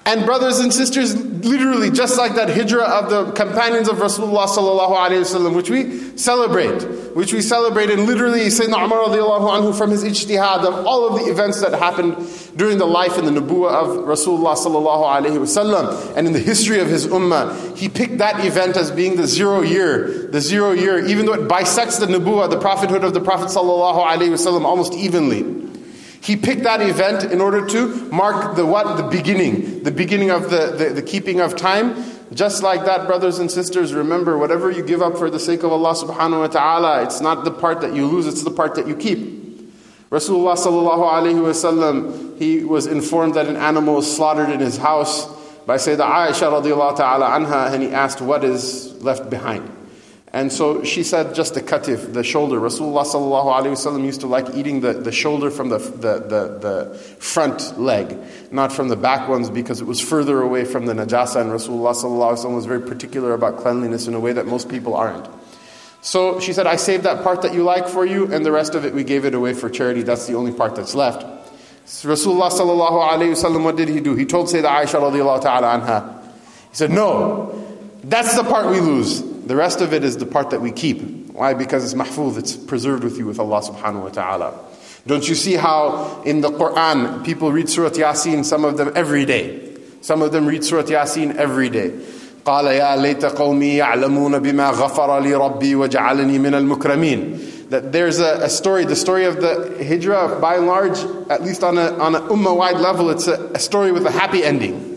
And 0.03 0.25
brothers 0.25 0.59
and 0.59 0.73
sisters, 0.73 1.15
literally 1.15 1.91
just 1.91 2.17
like 2.17 2.33
that 2.33 2.49
hijrah 2.49 2.83
of 2.83 3.09
the 3.11 3.31
companions 3.33 3.87
of 3.87 3.97
Rasulullah 3.97 4.47
sallallahu 4.47 4.95
wasallam, 4.95 5.55
which 5.55 5.69
we 5.69 6.17
celebrate, 6.17 6.81
which 7.15 7.33
we 7.33 7.41
celebrate, 7.41 7.91
and 7.91 8.07
literally 8.07 8.41
Sayyidina 8.47 8.83
Umar 8.83 9.09
radiallahu 9.09 9.49
anhu 9.51 9.77
from 9.77 9.91
his 9.91 10.03
ijtihad 10.03 10.65
of 10.65 10.87
all 10.87 11.07
of 11.07 11.23
the 11.23 11.29
events 11.29 11.61
that 11.61 11.73
happened 11.77 12.15
during 12.55 12.79
the 12.79 12.85
life 12.87 13.19
and 13.19 13.27
the 13.27 13.31
nubuwah 13.31 13.69
of 13.69 13.87
Rasulullah 14.07 14.55
sallallahu 14.55 15.37
wasallam, 15.39 16.17
and 16.17 16.25
in 16.25 16.33
the 16.33 16.39
history 16.39 16.79
of 16.79 16.87
his 16.87 17.05
ummah, 17.05 17.77
he 17.77 17.87
picked 17.87 18.17
that 18.17 18.43
event 18.43 18.77
as 18.77 18.89
being 18.89 19.17
the 19.17 19.27
zero 19.27 19.61
year, 19.61 20.27
the 20.31 20.41
zero 20.41 20.71
year, 20.71 21.05
even 21.05 21.27
though 21.27 21.33
it 21.33 21.47
bisects 21.47 21.99
the 21.99 22.07
nubuwah, 22.07 22.49
the 22.49 22.59
prophethood 22.59 23.03
of 23.03 23.13
the 23.13 23.21
Prophet 23.21 23.49
sallallahu 23.49 24.03
wasallam, 24.03 24.65
almost 24.65 24.93
evenly. 24.93 25.70
He 26.21 26.35
picked 26.35 26.63
that 26.63 26.81
event 26.81 27.31
in 27.31 27.41
order 27.41 27.65
to 27.65 27.87
mark 28.11 28.55
the 28.55 28.63
what? 28.63 28.97
The 28.97 29.03
beginning. 29.03 29.81
The 29.81 29.91
beginning 29.91 30.29
of 30.29 30.51
the, 30.51 30.67
the, 30.77 30.89
the, 30.89 31.01
keeping 31.01 31.39
of 31.39 31.55
time. 31.55 32.03
Just 32.31 32.61
like 32.61 32.85
that, 32.85 33.07
brothers 33.07 33.39
and 33.39 33.49
sisters, 33.49 33.91
remember, 33.93 34.37
whatever 34.37 34.69
you 34.69 34.83
give 34.83 35.01
up 35.01 35.17
for 35.17 35.31
the 35.31 35.39
sake 35.39 35.63
of 35.63 35.71
Allah 35.71 35.93
subhanahu 35.95 36.39
wa 36.41 36.47
ta'ala, 36.47 37.03
it's 37.03 37.21
not 37.21 37.43
the 37.43 37.51
part 37.51 37.81
that 37.81 37.95
you 37.95 38.05
lose, 38.05 38.27
it's 38.27 38.43
the 38.43 38.51
part 38.51 38.75
that 38.75 38.87
you 38.87 38.95
keep. 38.95 39.17
Rasulullah 40.11 40.55
sallallahu 40.55 41.11
alayhi 41.11 41.41
wasallam, 41.41 42.37
he 42.37 42.63
was 42.63 42.85
informed 42.85 43.33
that 43.33 43.47
an 43.47 43.57
animal 43.57 43.95
was 43.95 44.15
slaughtered 44.15 44.49
in 44.49 44.59
his 44.59 44.77
house 44.77 45.25
by 45.65 45.77
Sayyidah 45.77 46.29
Aisha 46.29 46.51
radiallahu 46.51 46.97
ta'ala 46.97 47.29
anha, 47.29 47.73
and 47.73 47.81
he 47.81 47.89
asked, 47.89 48.21
what 48.21 48.43
is 48.43 48.93
left 49.01 49.29
behind? 49.29 49.80
And 50.33 50.51
so 50.51 50.85
she 50.85 51.03
said 51.03 51.35
just 51.35 51.55
the 51.55 51.61
katif, 51.61 52.13
the 52.13 52.23
shoulder. 52.23 52.57
Rasulullah 52.57 54.05
used 54.05 54.21
to 54.21 54.27
like 54.27 54.55
eating 54.55 54.79
the, 54.79 54.93
the 54.93 55.11
shoulder 55.11 55.51
from 55.51 55.67
the, 55.67 55.77
the, 55.77 56.19
the, 56.19 56.57
the, 56.59 56.97
front 57.19 57.77
leg, 57.77 58.17
not 58.49 58.71
from 58.71 58.87
the 58.87 58.95
back 58.95 59.27
ones 59.27 59.49
because 59.49 59.81
it 59.81 59.85
was 59.85 59.99
further 59.99 60.41
away 60.41 60.63
from 60.63 60.85
the 60.85 60.93
najasa 60.93 61.41
and 61.41 61.51
Rasulullah 61.51 62.55
was 62.55 62.65
very 62.65 62.81
particular 62.81 63.33
about 63.33 63.57
cleanliness 63.57 64.07
in 64.07 64.13
a 64.13 64.19
way 64.21 64.31
that 64.31 64.47
most 64.47 64.69
people 64.69 64.95
aren't. 64.95 65.27
So 65.99 66.39
she 66.39 66.53
said, 66.53 66.65
I 66.65 66.77
saved 66.77 67.03
that 67.03 67.23
part 67.23 67.41
that 67.41 67.53
you 67.53 67.63
like 67.63 67.89
for 67.89 68.05
you 68.05 68.33
and 68.33 68.45
the 68.45 68.53
rest 68.53 68.73
of 68.73 68.85
it 68.85 68.93
we 68.93 69.03
gave 69.03 69.25
it 69.25 69.35
away 69.35 69.53
for 69.53 69.69
charity. 69.69 70.01
That's 70.01 70.27
the 70.27 70.35
only 70.35 70.53
part 70.53 70.75
that's 70.75 70.95
left. 70.95 71.23
Rasulullah 71.85 72.49
sallallahu 72.49 73.63
what 73.63 73.75
did 73.75 73.89
he 73.89 73.99
do? 73.99 74.15
He 74.15 74.25
told 74.25 74.47
Sayyidah 74.47 74.85
Aisha. 74.85 76.21
He 76.69 76.75
said, 76.75 76.89
no, 76.89 77.67
that's 78.01 78.33
the 78.37 78.45
part 78.45 78.67
we 78.67 78.79
lose. 78.79 79.30
The 79.50 79.56
rest 79.56 79.80
of 79.80 79.92
it 79.92 80.04
is 80.04 80.16
the 80.16 80.26
part 80.26 80.50
that 80.50 80.60
we 80.60 80.72
keep. 80.72 81.02
Why? 81.32 81.54
Because 81.54 81.84
it's 81.84 81.94
mahfuz, 81.94 82.38
it's 82.38 82.56
preserved 82.56 83.04
with 83.04 83.18
you 83.18 83.26
with 83.26 83.38
Allah 83.38 83.60
subhanahu 83.60 84.02
wa 84.02 84.08
ta'ala. 84.08 84.58
Don't 85.06 85.28
you 85.28 85.34
see 85.34 85.54
how 85.54 86.22
in 86.24 86.40
the 86.40 86.50
Quran 86.50 87.24
people 87.24 87.52
read 87.52 87.68
Surah 87.68 87.90
Yasin, 87.90 88.44
some 88.44 88.64
of 88.64 88.76
them 88.76 88.92
every 88.96 89.24
day? 89.24 89.76
Some 90.00 90.22
of 90.22 90.32
them 90.32 90.46
read 90.46 90.64
Surah 90.64 90.82
Yasin 90.82 91.36
every 91.36 91.68
day. 91.68 91.92
قال 92.44 92.66
يا 92.66 92.96
ليت 92.96 93.24
قومي 93.24 93.76
يعلمون 93.76 94.38
بما 94.38 94.70
غفر 94.70 95.20
لي 95.20 95.34
ربي 95.34 95.74
وجعلني 95.74 96.38
من 96.38 96.54
المكرمين 96.54 97.38
that 97.70 97.92
there's 97.92 98.20
a, 98.20 98.44
a, 98.44 98.48
story, 98.48 98.84
the 98.84 98.94
story 98.94 99.24
of 99.24 99.40
the 99.40 99.84
hijrah, 99.84 100.38
by 100.40 100.56
and 100.56 100.66
large, 100.66 100.98
at 101.28 101.42
least 101.42 101.64
on 101.64 101.78
a, 101.78 101.92
on 101.98 102.14
an 102.14 102.22
ummah 102.28 102.56
wide 102.56 102.76
level, 102.76 103.10
it's 103.10 103.26
a, 103.26 103.50
a 103.54 103.58
story 103.58 103.90
with 103.90 104.06
a 104.06 104.10
happy 104.10 104.44
ending. 104.44 104.96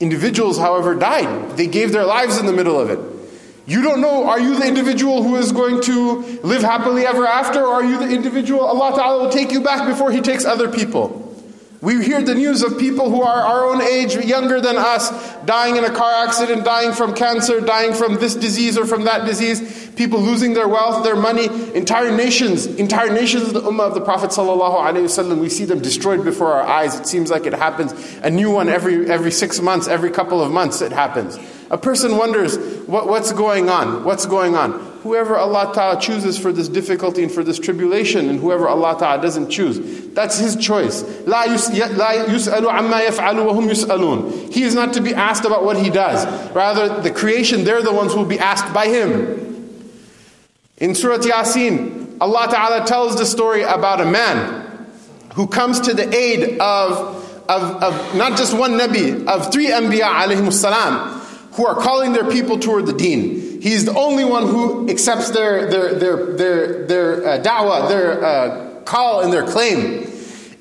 Individuals, 0.00 0.58
however, 0.58 0.96
died. 0.96 1.56
They 1.56 1.68
gave 1.68 1.92
their 1.92 2.04
lives 2.04 2.38
in 2.38 2.46
the 2.46 2.52
middle 2.52 2.78
of 2.78 2.90
it. 2.90 2.98
you 3.67 3.81
don't 3.81 3.99
know, 3.99 4.29
are 4.29 4.39
you 4.39 4.57
the 4.57 4.65
individual 4.65 5.23
who 5.23 5.35
is 5.35 5.51
going 5.51 5.81
to 5.81 6.39
live 6.41 6.61
happily 6.61 7.05
ever 7.05 7.27
after, 7.27 7.59
or 7.59 7.73
are 7.75 7.83
you 7.83 7.97
the 7.99 8.09
individual 8.09 8.61
Allah 8.61 8.95
Ta'ala 8.95 9.23
will 9.23 9.29
take 9.29 9.51
you 9.51 9.59
back 9.59 9.85
before 9.85 10.09
He 10.09 10.21
takes 10.21 10.45
other 10.45 10.71
people? 10.71 11.25
We 11.81 12.03
hear 12.03 12.23
the 12.23 12.33
news 12.33 12.63
of 12.63 12.79
people 12.79 13.11
who 13.11 13.21
are 13.21 13.41
our 13.41 13.65
own 13.65 13.81
age, 13.81 14.15
younger 14.15 14.61
than 14.61 14.77
us, 14.77 15.11
dying 15.43 15.75
in 15.75 15.83
a 15.83 15.91
car 15.91 16.25
accident, 16.25 16.63
dying 16.63 16.93
from 16.93 17.13
cancer, 17.13 17.59
dying 17.59 17.93
from 17.93 18.15
this 18.15 18.35
disease 18.35 18.77
or 18.77 18.85
from 18.85 19.03
that 19.03 19.25
disease, 19.25 19.89
people 19.91 20.21
losing 20.21 20.53
their 20.53 20.69
wealth, 20.69 21.03
their 21.03 21.17
money, 21.17 21.47
entire 21.75 22.15
nations, 22.15 22.65
entire 22.65 23.11
nations 23.11 23.43
of 23.43 23.53
the 23.53 23.61
Ummah 23.61 23.89
of 23.89 23.93
the 23.93 24.01
Prophet 24.01 24.29
ﷺ, 24.29 25.39
we 25.39 25.49
see 25.49 25.65
them 25.65 25.81
destroyed 25.81 26.23
before 26.23 26.53
our 26.53 26.65
eyes. 26.65 26.97
It 26.97 27.05
seems 27.05 27.29
like 27.29 27.45
it 27.45 27.53
happens. 27.53 27.93
A 28.23 28.29
new 28.29 28.49
one 28.49 28.69
every, 28.69 29.09
every 29.09 29.31
six 29.31 29.59
months, 29.59 29.89
every 29.89 30.09
couple 30.09 30.41
of 30.41 30.51
months 30.53 30.81
it 30.81 30.93
happens. 30.93 31.37
A 31.70 31.78
person 31.78 32.18
wonders, 32.18 32.58
what, 32.86 33.08
what's 33.08 33.32
going 33.32 33.70
on? 33.70 34.04
What's 34.04 34.26
going 34.26 34.54
on? 34.54 34.72
Whoever 35.02 35.36
Allah 35.36 35.72
Ta'ala 35.74 36.00
chooses 36.00 36.38
for 36.38 36.52
this 36.52 36.68
difficulty 36.68 37.22
and 37.22 37.32
for 37.32 37.42
this 37.42 37.58
tribulation, 37.58 38.28
and 38.28 38.38
whoever 38.38 38.68
Allah 38.68 38.96
Ta'ala 38.98 39.22
doesn't 39.22 39.48
choose, 39.48 40.08
that's 40.08 40.38
His 40.38 40.54
choice. 40.54 41.02
لا 41.02 41.44
يسأل 41.44 42.66
عما 42.66 43.06
يفعل 43.06 43.34
وهم 43.36 43.68
يسألون. 43.70 44.52
He 44.52 44.62
is 44.62 44.74
not 44.74 44.92
to 44.92 45.00
be 45.00 45.14
asked 45.14 45.46
about 45.46 45.64
what 45.64 45.78
He 45.78 45.88
does. 45.88 46.26
Rather, 46.52 47.00
the 47.00 47.10
creation, 47.10 47.64
they're 47.64 47.82
the 47.82 47.92
ones 47.92 48.12
who 48.12 48.18
will 48.18 48.26
be 48.26 48.38
asked 48.38 48.72
by 48.74 48.86
Him. 48.86 49.74
In 50.76 50.94
Surah 50.94 51.18
Yasin, 51.18 52.18
Allah 52.20 52.48
Ta'ala 52.50 52.86
tells 52.86 53.16
the 53.16 53.24
story 53.24 53.62
about 53.62 54.00
a 54.00 54.04
man 54.04 54.86
who 55.34 55.46
comes 55.46 55.80
to 55.80 55.94
the 55.94 56.14
aid 56.14 56.60
of, 56.60 57.48
of, 57.48 57.82
of 57.82 58.14
not 58.14 58.36
just 58.36 58.56
one 58.56 58.72
Nabi, 58.72 59.26
of 59.26 59.50
three 59.50 59.68
Anbiya 59.68 60.02
alayhi 60.02 60.52
salam 60.52 61.20
who 61.56 61.66
are 61.66 61.74
calling 61.74 62.12
their 62.12 62.30
people 62.30 62.58
toward 62.58 62.86
the 62.86 62.92
deen. 62.92 63.60
He's 63.60 63.84
the 63.84 63.94
only 63.94 64.24
one 64.24 64.46
who 64.46 64.88
accepts 64.88 65.30
their, 65.30 65.70
their, 65.70 65.94
their, 65.94 66.36
their, 66.36 66.86
their 66.86 67.26
uh, 67.26 67.42
da'wah, 67.42 67.88
their 67.88 68.24
uh, 68.24 68.80
call 68.82 69.20
and 69.20 69.32
their 69.32 69.46
claim. 69.46 70.10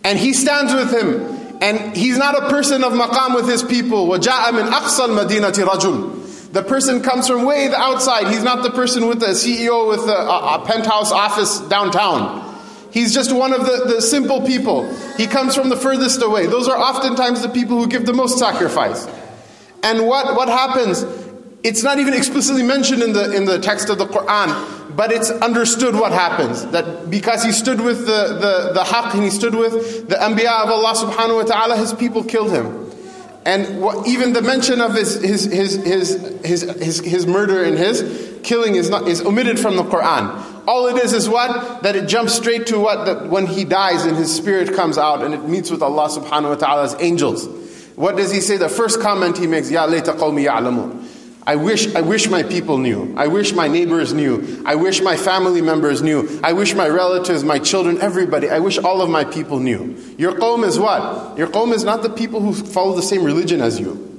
And 0.03 0.19
he 0.19 0.33
stands 0.33 0.73
with 0.73 0.91
him. 0.93 1.57
And 1.61 1.95
he's 1.95 2.17
not 2.17 2.35
a 2.37 2.49
person 2.49 2.83
of 2.83 2.93
maqam 2.93 3.35
with 3.35 3.47
his 3.47 3.63
people. 3.63 4.07
وَجَاءَ 4.07 4.51
مِنْ 4.51 4.69
أَقْصَى 4.71 5.07
الْمَدِينَةِ 5.07 5.63
رَجُلٌ 5.63 6.53
The 6.53 6.63
person 6.63 7.01
comes 7.01 7.27
from 7.27 7.45
way 7.45 7.67
the 7.67 7.79
outside. 7.79 8.27
He's 8.27 8.43
not 8.43 8.63
the 8.63 8.71
person 8.71 9.07
with 9.07 9.19
the 9.19 9.27
CEO 9.27 9.87
with 9.87 10.01
a, 10.01 10.61
a 10.61 10.63
penthouse 10.65 11.11
office 11.11 11.59
downtown. 11.61 12.49
He's 12.91 13.13
just 13.13 13.31
one 13.31 13.53
of 13.53 13.61
the, 13.61 13.93
the 13.95 14.01
simple 14.01 14.41
people. 14.45 14.91
He 15.15 15.27
comes 15.27 15.55
from 15.55 15.69
the 15.69 15.77
furthest 15.77 16.21
away. 16.21 16.47
Those 16.47 16.67
are 16.67 16.77
oftentimes 16.77 17.41
the 17.41 17.49
people 17.49 17.77
who 17.77 17.87
give 17.87 18.05
the 18.05 18.13
most 18.13 18.37
sacrifice. 18.37 19.07
And 19.86 20.08
what, 20.08 20.34
what 20.34 20.48
happens? 20.48 21.04
It's 21.62 21.84
not 21.84 22.00
even 22.00 22.12
explicitly 22.12 22.64
mentioned 22.64 23.02
in 23.02 23.12
the, 23.12 23.30
in 23.30 23.44
the 23.44 23.60
text 23.60 23.88
of 23.88 23.98
the 23.98 24.06
Quran, 24.06 24.96
but 24.96 25.12
it's 25.12 25.30
understood 25.30 25.94
what 25.94 26.10
happens. 26.10 26.66
That 26.66 27.08
because 27.08 27.44
he 27.44 27.52
stood 27.52 27.80
with 27.80 28.00
the, 28.00 28.34
the, 28.34 28.72
the 28.74 28.80
haqq 28.80 29.14
and 29.14 29.22
he 29.22 29.30
stood 29.30 29.54
with 29.54 30.08
the 30.08 30.16
anbiya 30.16 30.64
of 30.64 30.70
Allah 30.70 30.94
subhanahu 30.94 31.36
wa 31.36 31.42
ta'ala, 31.44 31.76
his 31.76 31.92
people 31.92 32.24
killed 32.24 32.50
him. 32.50 32.90
And 33.44 33.80
what, 33.80 34.08
even 34.08 34.32
the 34.32 34.42
mention 34.42 34.80
of 34.80 34.92
his, 34.92 35.22
his, 35.22 35.44
his, 35.44 35.76
his, 35.76 36.40
his, 36.44 36.62
his, 36.62 36.98
his 36.98 37.26
murder 37.28 37.62
and 37.62 37.78
his 37.78 38.40
killing 38.42 38.74
is, 38.74 38.90
not, 38.90 39.06
is 39.06 39.24
omitted 39.24 39.60
from 39.60 39.76
the 39.76 39.84
Quran. 39.84 40.66
All 40.66 40.88
it 40.88 40.96
is 41.04 41.12
is 41.12 41.28
what? 41.28 41.84
That 41.84 41.94
it 41.94 42.08
jumps 42.08 42.34
straight 42.34 42.66
to 42.66 42.80
what? 42.80 43.06
That 43.06 43.28
when 43.28 43.46
he 43.46 43.64
dies 43.64 44.04
and 44.04 44.16
his 44.16 44.34
spirit 44.34 44.74
comes 44.74 44.98
out 44.98 45.22
and 45.22 45.32
it 45.32 45.44
meets 45.44 45.70
with 45.70 45.80
Allah 45.80 46.08
subhanahu 46.08 46.48
wa 46.48 46.54
ta'ala's 46.56 46.96
angels. 46.98 47.65
What 47.96 48.16
does 48.16 48.30
he 48.30 48.40
say? 48.40 48.56
The 48.58 48.68
first 48.68 49.00
comment 49.00 49.38
he 49.38 49.46
makes, 49.46 49.70
Ya 49.70 49.86
layta 49.86 50.16
qawmi 50.16 50.46
ya'lamun. 50.46 51.02
I 51.48 51.54
wish, 51.54 51.94
I 51.94 52.00
wish 52.00 52.28
my 52.28 52.42
people 52.42 52.76
knew. 52.76 53.14
I 53.16 53.28
wish 53.28 53.52
my 53.52 53.68
neighbors 53.68 54.12
knew. 54.12 54.62
I 54.66 54.74
wish 54.74 55.00
my 55.00 55.16
family 55.16 55.62
members 55.62 56.02
knew. 56.02 56.40
I 56.42 56.52
wish 56.52 56.74
my 56.74 56.88
relatives, 56.88 57.44
my 57.44 57.60
children, 57.60 58.00
everybody. 58.00 58.50
I 58.50 58.58
wish 58.58 58.78
all 58.78 59.00
of 59.00 59.08
my 59.08 59.24
people 59.24 59.60
knew. 59.60 59.96
Your 60.18 60.32
qawm 60.32 60.66
is 60.66 60.76
what? 60.76 61.38
Your 61.38 61.46
qawm 61.46 61.72
is 61.72 61.84
not 61.84 62.02
the 62.02 62.10
people 62.10 62.40
who 62.40 62.52
follow 62.52 62.96
the 62.96 63.02
same 63.02 63.22
religion 63.22 63.60
as 63.60 63.78
you. 63.78 64.15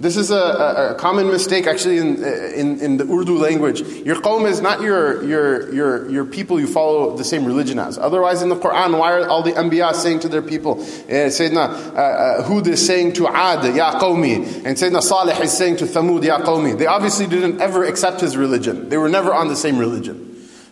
This 0.00 0.16
is 0.16 0.30
a, 0.30 0.92
a, 0.92 0.94
common 0.94 1.26
mistake 1.26 1.66
actually 1.66 1.98
in, 1.98 2.22
in, 2.22 2.80
in, 2.80 2.96
the 2.98 3.04
Urdu 3.04 3.36
language. 3.36 3.80
Your 3.80 4.14
qawm 4.14 4.48
is 4.48 4.60
not 4.60 4.80
your, 4.80 5.24
your, 5.24 5.74
your, 5.74 6.08
your 6.08 6.24
people 6.24 6.60
you 6.60 6.68
follow 6.68 7.16
the 7.16 7.24
same 7.24 7.44
religion 7.44 7.80
as. 7.80 7.98
Otherwise, 7.98 8.40
in 8.40 8.48
the 8.48 8.54
Quran, 8.54 8.96
why 8.96 9.14
are 9.14 9.26
all 9.26 9.42
the 9.42 9.50
Anbiya 9.50 9.92
saying 9.94 10.20
to 10.20 10.28
their 10.28 10.42
people? 10.42 10.80
Uh, 10.80 11.26
Sayyidina 11.34 11.56
uh, 11.56 11.98
uh, 11.98 12.42
Hud 12.44 12.68
is 12.68 12.86
saying 12.86 13.14
to 13.14 13.26
Ad, 13.26 13.74
Ya 13.74 13.98
qawmi. 13.98 14.64
And 14.64 14.76
Sayyidina 14.76 15.02
Salih 15.02 15.34
is 15.42 15.52
saying 15.52 15.78
to 15.78 15.84
Thamud, 15.84 16.22
Ya 16.22 16.38
qawmi. 16.42 16.78
They 16.78 16.86
obviously 16.86 17.26
didn't 17.26 17.60
ever 17.60 17.84
accept 17.84 18.20
his 18.20 18.36
religion. 18.36 18.90
They 18.90 18.98
were 18.98 19.08
never 19.08 19.34
on 19.34 19.48
the 19.48 19.56
same 19.56 19.78
religion. 19.78 20.27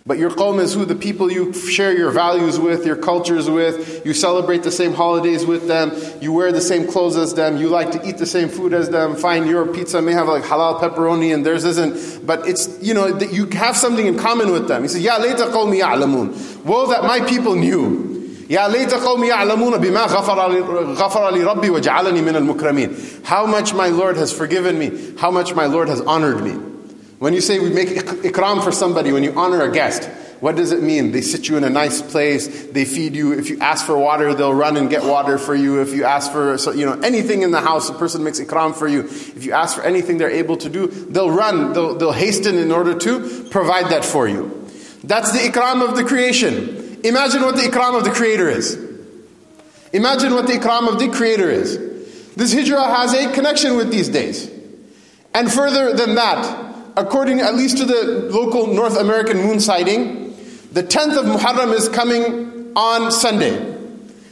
But 0.06 0.18
your 0.18 0.32
qawm 0.32 0.60
is 0.60 0.74
who 0.74 0.84
the 0.84 0.96
people 0.96 1.32
you 1.32 1.54
share 1.54 1.96
your 1.96 2.10
values 2.10 2.60
with, 2.60 2.88
your 2.88 2.96
cultures 2.96 3.48
with, 3.48 4.04
you 4.04 4.16
celebrate 4.16 4.64
the 4.64 4.72
same 4.72 4.94
holidays 4.94 5.46
with 5.46 5.68
them, 5.68 5.92
you 6.20 6.34
wear 6.34 6.52
the 6.52 6.60
same 6.60 6.88
clothes 6.88 7.16
as 7.18 7.36
them, 7.36 7.58
you 7.58 7.70
like 7.70 7.92
to 7.92 8.10
eat 8.10 8.18
the 8.18 8.26
same 8.26 8.50
food 8.50 8.74
as 8.74 8.90
them. 8.90 9.16
Fine, 9.16 9.48
your 9.48 9.68
pizza 9.68 10.02
may 10.02 10.14
have 10.14 10.28
like 10.28 10.44
halal 10.44 10.80
pepperoni 10.80 11.34
and 11.36 11.46
theirs 11.46 11.66
isn't, 11.66 12.26
but 12.26 12.48
it's, 12.48 12.82
you 12.82 12.96
know, 12.96 13.16
you 13.20 13.46
have 13.52 13.78
something 13.78 14.08
in 14.08 14.18
common 14.18 14.52
with 14.52 14.68
them. 14.68 14.82
He 14.82 14.88
says, 14.88 15.04
Ya 15.04 15.20
layta 15.20 15.52
qawmi 15.52 15.82
ya'lamun. 15.82 16.66
Woe 16.66 16.88
that 16.88 17.04
my 17.04 17.24
people 17.28 17.56
knew. 17.56 18.08
يا 18.52 18.68
ليت 18.68 18.94
قوم 18.94 19.24
يعلمون 19.24 19.78
بما 19.78 20.02
غفر 20.06 20.94
غفر 20.94 21.32
لي 21.32 21.44
ربي 21.44 21.70
وجعلني 21.70 22.22
من 22.22 22.36
المكرمين. 22.36 23.24
How 23.24 23.46
much 23.46 23.74
my 23.74 23.88
Lord 23.88 24.18
has 24.18 24.34
forgiven 24.34 24.78
me, 24.78 25.14
how 25.18 25.32
much 25.32 25.56
my 25.56 25.68
Lord 25.68 25.88
has 25.88 26.02
honored 26.02 26.44
me. 26.44 26.58
When 27.19 27.33
you 27.33 27.41
say 27.41 27.59
we 27.59 27.71
make 27.71 27.89
ikram 27.89 28.63
for 28.63 28.73
somebody, 28.73 29.13
when 29.13 29.23
you 29.23 29.33
honor 29.39 29.63
a 29.63 29.73
guest, 29.73 30.09
what 30.41 30.55
does 30.55 30.71
it 30.71 30.83
mean? 30.83 31.13
They 31.13 31.23
sit 31.23 31.49
you 31.49 31.57
in 31.57 31.65
a 31.65 31.71
nice 31.71 32.03
place, 32.03 32.67
they 32.67 32.85
feed 32.85 33.17
you. 33.17 33.33
If 33.33 33.49
you 33.49 33.59
ask 33.61 33.87
for 33.87 33.97
water, 33.97 34.35
they'll 34.35 34.53
run 34.53 34.77
and 34.77 34.91
get 34.91 35.03
water 35.03 35.39
for 35.39 35.55
you. 35.55 35.81
If 35.81 35.95
you 35.95 36.05
ask 36.05 36.31
for 36.31 36.57
you 36.75 36.85
know 36.85 37.01
anything 37.01 37.41
in 37.41 37.53
the 37.53 37.61
house, 37.61 37.89
a 37.89 37.95
person 37.95 38.23
makes 38.23 38.39
ikram 38.39 38.75
for 38.75 38.87
you. 38.87 39.01
If 39.01 39.45
you 39.45 39.53
ask 39.53 39.77
for 39.77 39.83
anything 39.83 40.19
they're 40.19 40.31
able 40.31 40.59
to 40.59 40.69
do, 40.69 40.89
they'll 40.89 41.31
run, 41.31 41.73
they'll, 41.73 41.95
they'll 41.95 42.13
hasten 42.13 42.57
in 42.57 42.71
order 42.71 42.99
to 42.99 43.49
provide 43.51 43.91
that 43.93 44.05
for 44.05 44.29
you. 44.29 44.69
That's 45.05 45.33
the 45.33 45.39
ikram 45.39 45.89
of 45.89 45.97
the 45.97 46.05
creation. 46.05 47.01
Imagine 47.03 47.43
what 47.43 47.57
the 47.57 47.63
ikram 47.63 47.97
of 47.97 48.05
the 48.05 48.11
creator 48.11 48.49
is. 48.49 48.75
Imagine 49.95 50.35
what 50.35 50.47
the 50.47 50.55
ikram 50.55 50.93
of 50.93 50.99
the 50.99 51.09
creator 51.09 51.49
is. 51.49 51.79
This 52.35 52.53
hijrah 52.53 52.95
has 52.95 53.15
a 53.15 53.33
connection 53.33 53.79
with 53.79 53.91
these 53.91 54.11
days. 54.11 54.51
And 55.33 55.51
further 55.51 55.95
than 55.95 56.17
that, 56.17 56.66
according 56.97 57.41
at 57.41 57.55
least 57.55 57.79
to 57.79 57.85
the 57.85 58.29
local 58.31 58.67
North 58.69 58.99
American 58.99 59.39
moon 59.39 59.61
sighting, 59.61 60.35
the 60.73 60.83
10th 60.83 61.17
of 61.19 61.27
Muharram 61.27 61.73
is 61.75 61.89
coming 61.89 62.73
on 62.77 63.13
Sunday. 63.13 63.75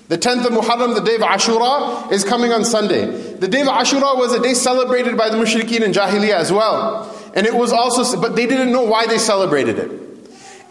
The 0.09 0.19
10th 0.19 0.47
of 0.47 0.53
Muharram, 0.53 0.95
the 0.95 1.01
day 1.01 1.15
of 1.15 1.23
Ashura, 1.23 2.13
is 2.13 2.25
coming 2.25 2.53
on 2.53 2.65
Sunday. 2.65 3.07
The 3.07 3.49
day 3.49 3.63
of 3.63 3.69
Ashura 3.69 4.19
was 4.19 4.35
a 4.35 4.43
day 4.43 4.53
celebrated 4.53 5.17
by 5.17 5.31
the 5.31 5.37
mushrikeen 5.37 5.81
in 5.81 5.93
Jahiliyyah 5.93 6.35
as 6.35 6.53
well. 6.53 7.11
And 7.35 7.47
it 7.47 7.55
was 7.55 7.73
also, 7.73 8.21
but 8.21 8.37
they 8.37 8.47
didn't 8.47 8.73
know 8.73 8.85
why 8.85 9.07
they 9.07 9.19
celebrated 9.19 9.79
it. 9.79 9.91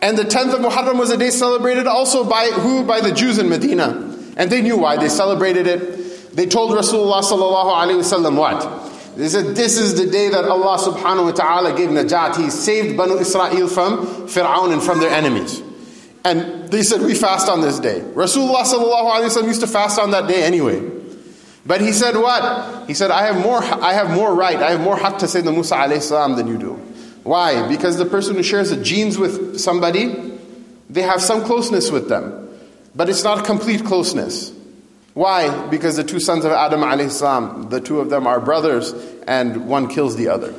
And 0.02 0.18
the 0.18 0.24
10th 0.24 0.54
of 0.54 0.60
Muharram 0.60 1.00
was 1.00 1.10
a 1.10 1.18
day 1.18 1.30
celebrated 1.30 1.88
also 1.88 2.24
by 2.24 2.46
who? 2.48 2.84
By 2.84 3.02
the 3.02 3.12
Jews 3.12 3.40
in 3.40 3.50
Medina. 3.50 4.16
And 4.38 4.52
they 4.52 4.62
knew 4.62 4.78
why 4.78 4.98
they 4.98 5.10
celebrated 5.10 5.66
it. 5.66 6.36
They 6.36 6.46
told 6.46 6.72
Rasulullah 6.72 7.22
sallallahu 7.24 7.74
alaihi 7.74 8.02
wasallam 8.02 8.38
what? 8.38 8.93
They 9.16 9.30
said, 9.30 9.56
This 9.56 9.78
is 9.78 9.96
the 9.96 10.10
day 10.10 10.30
that 10.30 10.46
Allah 10.46 10.78
subhanahu 10.78 11.26
wa 11.26 11.32
ta'ala 11.32 11.78
gave 11.78 11.90
Najat. 11.90 12.38
He 12.38 12.50
saved 12.50 12.98
Banu 12.98 13.18
Israel 13.18 13.68
from 13.68 14.06
Fir'aun 14.28 14.74
and 14.74 14.82
from 14.82 15.00
their 15.00 15.12
enemies. 15.12 15.62
And 16.26 16.70
they 16.70 16.84
said, 16.84 17.02
We 17.02 17.14
fast 17.14 17.50
on 17.50 17.62
this 17.62 17.80
day. 17.80 18.00
Rasulullah 18.00 18.64
sallallahu 18.64 19.12
alayhi 19.12 19.42
wa 19.42 19.48
used 19.48 19.62
to 19.62 19.68
fast 19.68 20.00
on 20.00 20.12
that 20.12 20.28
day 20.28 20.44
anyway. 20.44 20.82
But 21.66 21.82
he 21.82 21.94
said 21.94 22.16
what? 22.16 22.88
He 22.88 22.94
said, 22.94 23.12
I 23.12 23.26
have 23.26 23.42
more, 23.42 23.64
I 23.64 23.94
have 23.94 24.10
more 24.10 24.34
right, 24.34 24.58
I 24.58 24.72
have 24.72 24.82
more 24.82 24.98
haqq 24.98 25.20
to 25.20 25.28
say 25.28 25.42
the 25.42 25.52
Musa 25.52 25.76
alayhi 25.76 26.02
salam 26.02 26.36
than 26.36 26.48
you 26.48 26.58
do. 26.58 26.74
Why? 27.24 27.68
Because 27.70 27.98
the 27.98 28.06
person 28.06 28.36
who 28.36 28.44
shares 28.44 28.70
the 28.70 28.78
genes 28.84 29.18
with 29.18 29.60
somebody, 29.60 30.38
they 30.90 31.02
have 31.02 31.22
some 31.22 31.44
closeness 31.46 31.90
with 31.90 32.10
them. 32.10 32.50
But 32.96 33.10
it's 33.10 33.24
not 33.24 33.46
complete 33.46 33.86
closeness. 33.86 34.52
Why? 35.14 35.68
Because 35.68 35.96
the 35.96 36.04
two 36.04 36.20
sons 36.20 36.44
of 36.44 36.52
Adam 36.52 37.10
salam, 37.10 37.70
the 37.70 37.80
two 37.80 38.00
of 38.00 38.10
them 38.10 38.26
are 38.26 38.40
brothers, 38.40 38.94
and 39.28 39.68
one 39.68 39.88
kills 39.88 40.16
the 40.16 40.30
other. 40.30 40.54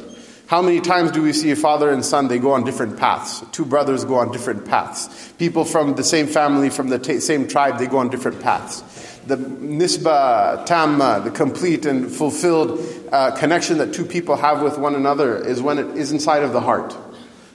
How 0.46 0.62
many 0.62 0.80
times 0.80 1.10
do 1.10 1.22
we 1.22 1.32
see 1.32 1.50
a 1.50 1.56
father 1.56 1.90
and 1.90 2.04
son, 2.04 2.28
they 2.28 2.38
go 2.38 2.52
on 2.52 2.64
different 2.64 2.98
paths? 2.98 3.42
Two 3.50 3.64
brothers 3.64 4.04
go 4.04 4.16
on 4.16 4.30
different 4.30 4.66
paths. 4.66 5.32
People 5.38 5.64
from 5.64 5.96
the 5.96 6.04
same 6.04 6.26
family, 6.26 6.70
from 6.70 6.90
the 6.90 6.98
t- 6.98 7.18
same 7.18 7.48
tribe, 7.48 7.78
they 7.78 7.86
go 7.86 7.98
on 7.98 8.10
different 8.10 8.40
paths. 8.40 8.82
The 9.26 9.36
nisba 9.36 10.66
tamma, 10.66 11.24
the 11.24 11.30
complete 11.30 11.86
and 11.86 12.12
fulfilled 12.12 12.78
uh, 13.10 13.30
connection 13.32 13.78
that 13.78 13.94
two 13.94 14.04
people 14.04 14.36
have 14.36 14.60
with 14.60 14.78
one 14.78 14.94
another 14.94 15.36
is 15.36 15.62
when 15.62 15.78
it 15.78 15.96
is 15.96 16.12
inside 16.12 16.42
of 16.42 16.52
the 16.52 16.60
heart. 16.60 16.94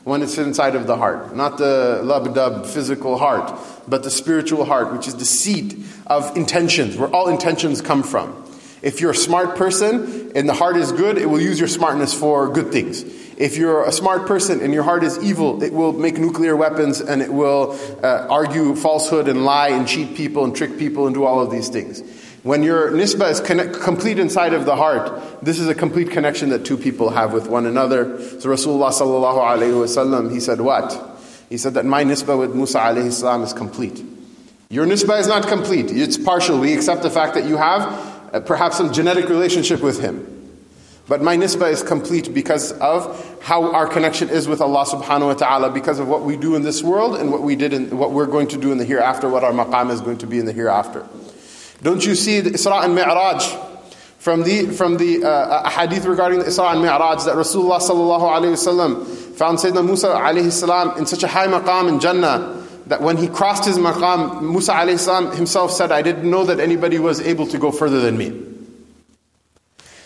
When 0.10 0.24
it's 0.24 0.40
inside 0.40 0.74
of 0.74 0.88
the 0.88 0.98
heart. 0.98 1.36
Not 1.36 1.60
the 1.60 2.02
lub 2.04 2.66
physical 2.66 3.20
heart, 3.20 3.56
but 3.88 4.02
the 4.02 4.10
spiritual 4.10 4.66
heart, 4.66 4.92
which 4.92 5.08
is 5.08 5.16
the 5.16 5.24
seat 5.24 5.78
of 6.08 6.36
intentions, 6.36 6.98
where 6.98 7.10
all 7.10 7.30
intentions 7.30 7.80
come 7.80 8.02
from. 8.02 8.34
If 8.82 9.02
you're 9.02 9.12
a 9.12 9.16
smart 9.16 9.56
person 9.56 10.32
and 10.34 10.50
the 10.50 10.56
heart 10.56 10.78
is 10.78 10.92
good, 10.92 11.20
it 11.20 11.28
will 11.28 11.40
use 11.40 11.60
your 11.60 11.68
smartness 11.68 12.12
for 12.12 12.52
good 12.52 12.72
things. 12.72 13.04
If 13.38 13.56
you're 13.58 13.86
a 13.86 13.92
smart 13.92 14.26
person 14.26 14.62
and 14.62 14.74
your 14.74 14.82
heart 14.82 15.04
is 15.04 15.20
evil, 15.20 15.62
it 15.62 15.74
will 15.74 15.94
make 15.94 16.18
nuclear 16.18 16.56
weapons 16.56 17.02
and 17.02 17.22
it 17.22 17.32
will 17.32 17.78
uh, 18.02 18.26
argue 18.32 18.76
falsehood 18.76 19.28
and 19.28 19.46
lie 19.46 19.70
and 19.70 19.88
cheat 19.88 20.16
people 20.16 20.44
and 20.44 20.56
trick 20.56 20.80
people 20.80 21.06
and 21.06 21.14
do 21.14 21.24
all 21.24 21.40
of 21.40 21.52
these 21.52 21.70
things. 21.70 22.02
When 22.50 22.64
your 22.64 22.90
nisba 22.90 23.30
is 23.30 23.40
connect, 23.40 23.80
complete 23.80 24.18
inside 24.18 24.56
of 24.56 24.66
the 24.66 24.76
heart, 24.76 25.22
this 25.44 25.60
is 25.60 25.68
a 25.68 25.76
complete 25.76 26.10
connection 26.10 26.50
that 26.50 26.66
two 26.66 26.78
people 26.78 27.12
have 27.12 27.32
with 27.32 27.48
one 27.48 27.68
another. 27.68 28.20
So 28.40 28.50
Rasulullah 28.50 28.90
sallallahu 28.90 29.38
alayhi 29.38 29.74
wasallam, 29.74 30.32
he 30.32 30.40
said 30.40 30.60
what? 30.60 31.00
He 31.50 31.60
said 31.60 31.76
that 31.76 31.86
my 31.86 32.04
nisba 32.04 32.40
with 32.40 32.56
Musa 32.56 32.80
alayhi 32.80 33.12
salam 33.12 33.44
is 33.44 33.54
complete. 33.54 34.04
Your 34.72 34.88
nisba 34.88 35.20
is 35.20 35.28
not 35.28 35.48
complete. 35.48 35.92
It's 35.92 36.18
partial. 36.18 36.58
We 36.58 36.74
accept 36.74 37.04
the 37.04 37.12
fact 37.12 37.36
that 37.36 37.46
you 37.46 37.56
have 37.58 37.84
uh, 38.34 38.40
perhaps 38.40 38.78
some 38.78 38.92
genetic 38.94 39.30
relationship 39.30 39.82
with 39.82 40.02
him. 40.02 40.26
But 41.08 41.22
my 41.22 41.38
nisbah 41.38 41.72
is 41.72 41.84
complete 41.84 42.34
because 42.34 42.72
of 42.72 43.42
how 43.44 43.76
our 43.76 43.86
connection 43.86 44.28
is 44.30 44.48
with 44.48 44.60
Allah 44.60 44.86
subhanahu 44.88 45.28
wa 45.28 45.34
ta'ala, 45.36 45.70
because 45.70 46.00
of 46.00 46.08
what 46.08 46.24
we 46.24 46.36
do 46.36 46.56
in 46.56 46.64
this 46.64 46.82
world 46.82 47.16
and 47.16 47.32
what 47.32 47.44
we 47.44 47.56
did 47.56 47.74
in 47.74 47.96
what 47.96 48.12
we're 48.12 48.26
going 48.26 48.48
to 48.48 48.58
do 48.58 48.72
in 48.72 48.80
the 48.80 48.86
hereafter, 48.86 49.30
what 49.30 49.44
our 49.44 49.52
maqam 49.52 49.92
is 49.92 50.02
going 50.02 50.18
to 50.18 50.26
be 50.26 50.40
in 50.40 50.48
the 50.48 50.54
hereafter. 50.54 51.08
Don't 51.82 52.06
you 52.06 52.16
see 52.16 52.42
the 52.42 52.52
Isra 52.52 52.84
and 52.86 52.96
Mi'raj? 52.96 53.44
From 54.20 54.44
the 54.44 54.66
from 54.72 54.98
the 54.98 55.24
uh, 55.24 55.70
hadith 55.70 56.06
regarding 56.06 56.40
the 56.40 56.46
Isra 56.46 56.74
and 56.74 56.82
Mi'raj 56.82 57.24
that 57.24 57.36
Rasulullah 57.36 57.80
sallallahu 57.80 58.20
alayhi 58.22 58.54
wasallam 58.54 59.06
found 59.36 59.60
Sayyidina 59.60 59.86
Musa 59.86 60.08
alayhi 60.08 60.52
salam 60.52 60.98
in 60.98 61.06
such 61.06 61.24
a 61.24 61.28
high 61.28 61.48
maqam 61.48 61.88
in 61.88 62.00
Jannah 62.02 62.60
that 62.88 63.02
when 63.02 63.16
he 63.16 63.28
crossed 63.28 63.66
his 63.66 63.78
maqam, 63.78 64.42
Musa 64.42 64.74
alayhi 64.74 65.36
himself 65.36 65.72
said, 65.72 65.92
I 65.92 66.02
didn't 66.02 66.30
know 66.30 66.44
that 66.44 66.60
anybody 66.60 67.00
was 67.00 67.22
able 67.22 67.48
to 67.48 67.58
go 67.58 67.72
further 67.72 68.02
than 68.02 68.18
me. 68.18 68.32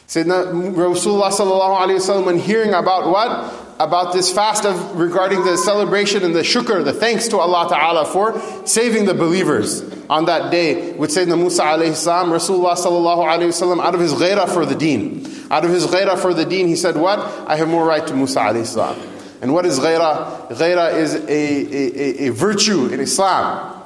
Sayyidina 0.08 0.52
Rasulullah 0.76 1.32
sallallahu 1.32 1.80
alayhi 1.80 1.98
wasallam, 1.98 2.26
when 2.26 2.38
hearing 2.38 2.74
about 2.74 3.10
what? 3.10 3.63
About 3.80 4.14
this 4.14 4.32
fast 4.32 4.66
of 4.66 4.98
regarding 4.98 5.44
the 5.44 5.58
celebration 5.58 6.24
and 6.24 6.36
the 6.36 6.42
shukr, 6.42 6.84
the 6.86 6.94
thanks 6.94 7.28
to 7.30 7.38
Allah 7.38 7.68
Ta'ala 7.70 8.06
for 8.06 8.40
saving 8.68 9.06
the 9.06 9.14
believers 9.14 9.82
on 10.10 10.26
that 10.26 10.52
day 10.52 10.94
with 10.94 11.10
Sayyidina 11.10 11.38
Musa 11.38 11.64
alayhi 11.64 11.96
salam, 11.96 12.30
Rasulullah 12.30 12.76
sallallahu 12.76 13.26
alayhi 13.26 13.48
wasallam, 13.48 13.84
out 13.84 13.96
of 13.96 14.02
his 14.02 14.14
ghairah 14.14 14.54
for 14.54 14.66
the 14.66 14.76
deen. 14.76 15.26
Out 15.50 15.66
of 15.66 15.72
his 15.72 15.86
ghairah 15.88 16.20
for 16.20 16.34
the 16.34 16.46
deen, 16.46 16.68
he 16.68 16.76
said, 16.76 16.96
What? 16.96 17.20
I 17.48 17.56
have 17.56 17.68
more 17.68 17.86
right 17.86 18.06
to 18.06 18.16
Musa 18.16 18.40
alayhi 18.40 18.66
salam. 18.66 19.00
And 19.42 19.54
what 19.54 19.66
is 19.66 19.80
ghaira? 19.80 20.48
Ghaira 20.50 20.94
is 20.94 21.16
a, 21.16 21.28
a, 21.28 22.26
a, 22.26 22.28
a 22.28 22.32
virtue 22.32 22.88
in 22.88 23.00
Islam 23.00 23.82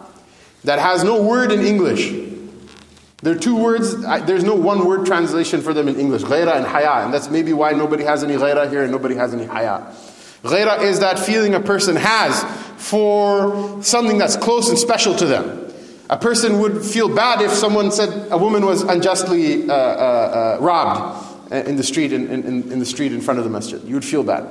that 0.64 0.80
has 0.80 1.04
no 1.04 1.22
word 1.24 1.52
in 1.52 1.62
English. 1.62 2.12
There 3.24 3.36
are 3.36 3.40
two 3.40 3.56
words, 3.56 4.00
there's 4.28 4.44
no 4.44 4.54
one 4.54 4.86
word 4.86 5.08
translation 5.08 5.62
for 5.62 5.74
them 5.74 5.88
in 5.88 6.00
English, 6.00 6.22
ghaira 6.22 6.56
and 6.56 6.66
haya. 6.66 7.04
And 7.04 7.12
that's 7.12 7.32
maybe 7.32 7.52
why 7.52 7.72
nobody 7.72 8.04
has 8.04 8.24
any 8.24 8.36
ghaira 8.36 8.70
here 8.70 8.84
and 8.84 8.92
nobody 8.92 9.16
has 9.16 9.34
any 9.34 9.46
haya. 9.46 9.92
Ghaira 10.44 10.84
is 10.84 11.00
that 11.00 11.18
feeling 11.18 11.56
a 11.56 11.60
person 11.60 11.96
has 11.96 12.44
for 12.78 13.82
something 13.82 14.20
that's 14.20 14.36
close 14.36 14.70
and 14.70 14.78
special 14.78 15.16
to 15.16 15.26
them. 15.26 15.66
A 16.12 16.18
person 16.18 16.60
would 16.60 16.86
feel 16.86 17.14
bad 17.14 17.42
if 17.42 17.52
someone 17.52 17.92
said 17.92 18.32
a 18.32 18.38
woman 18.38 18.64
was 18.66 18.84
unjustly 18.84 19.68
uh, 19.68 19.74
uh, 19.74 20.58
uh, 20.60 20.64
robbed 20.64 21.52
in 21.52 21.76
the 21.76 21.84
street 21.84 22.14
in, 22.14 22.30
in, 22.30 22.72
in 22.72 22.80
the 22.80 22.86
street 22.86 23.12
in 23.14 23.20
front 23.20 23.40
of 23.40 23.46
the 23.46 23.52
masjid. 23.52 23.84
You 23.84 23.96
would 23.96 24.06
feel 24.06 24.24
bad. 24.24 24.48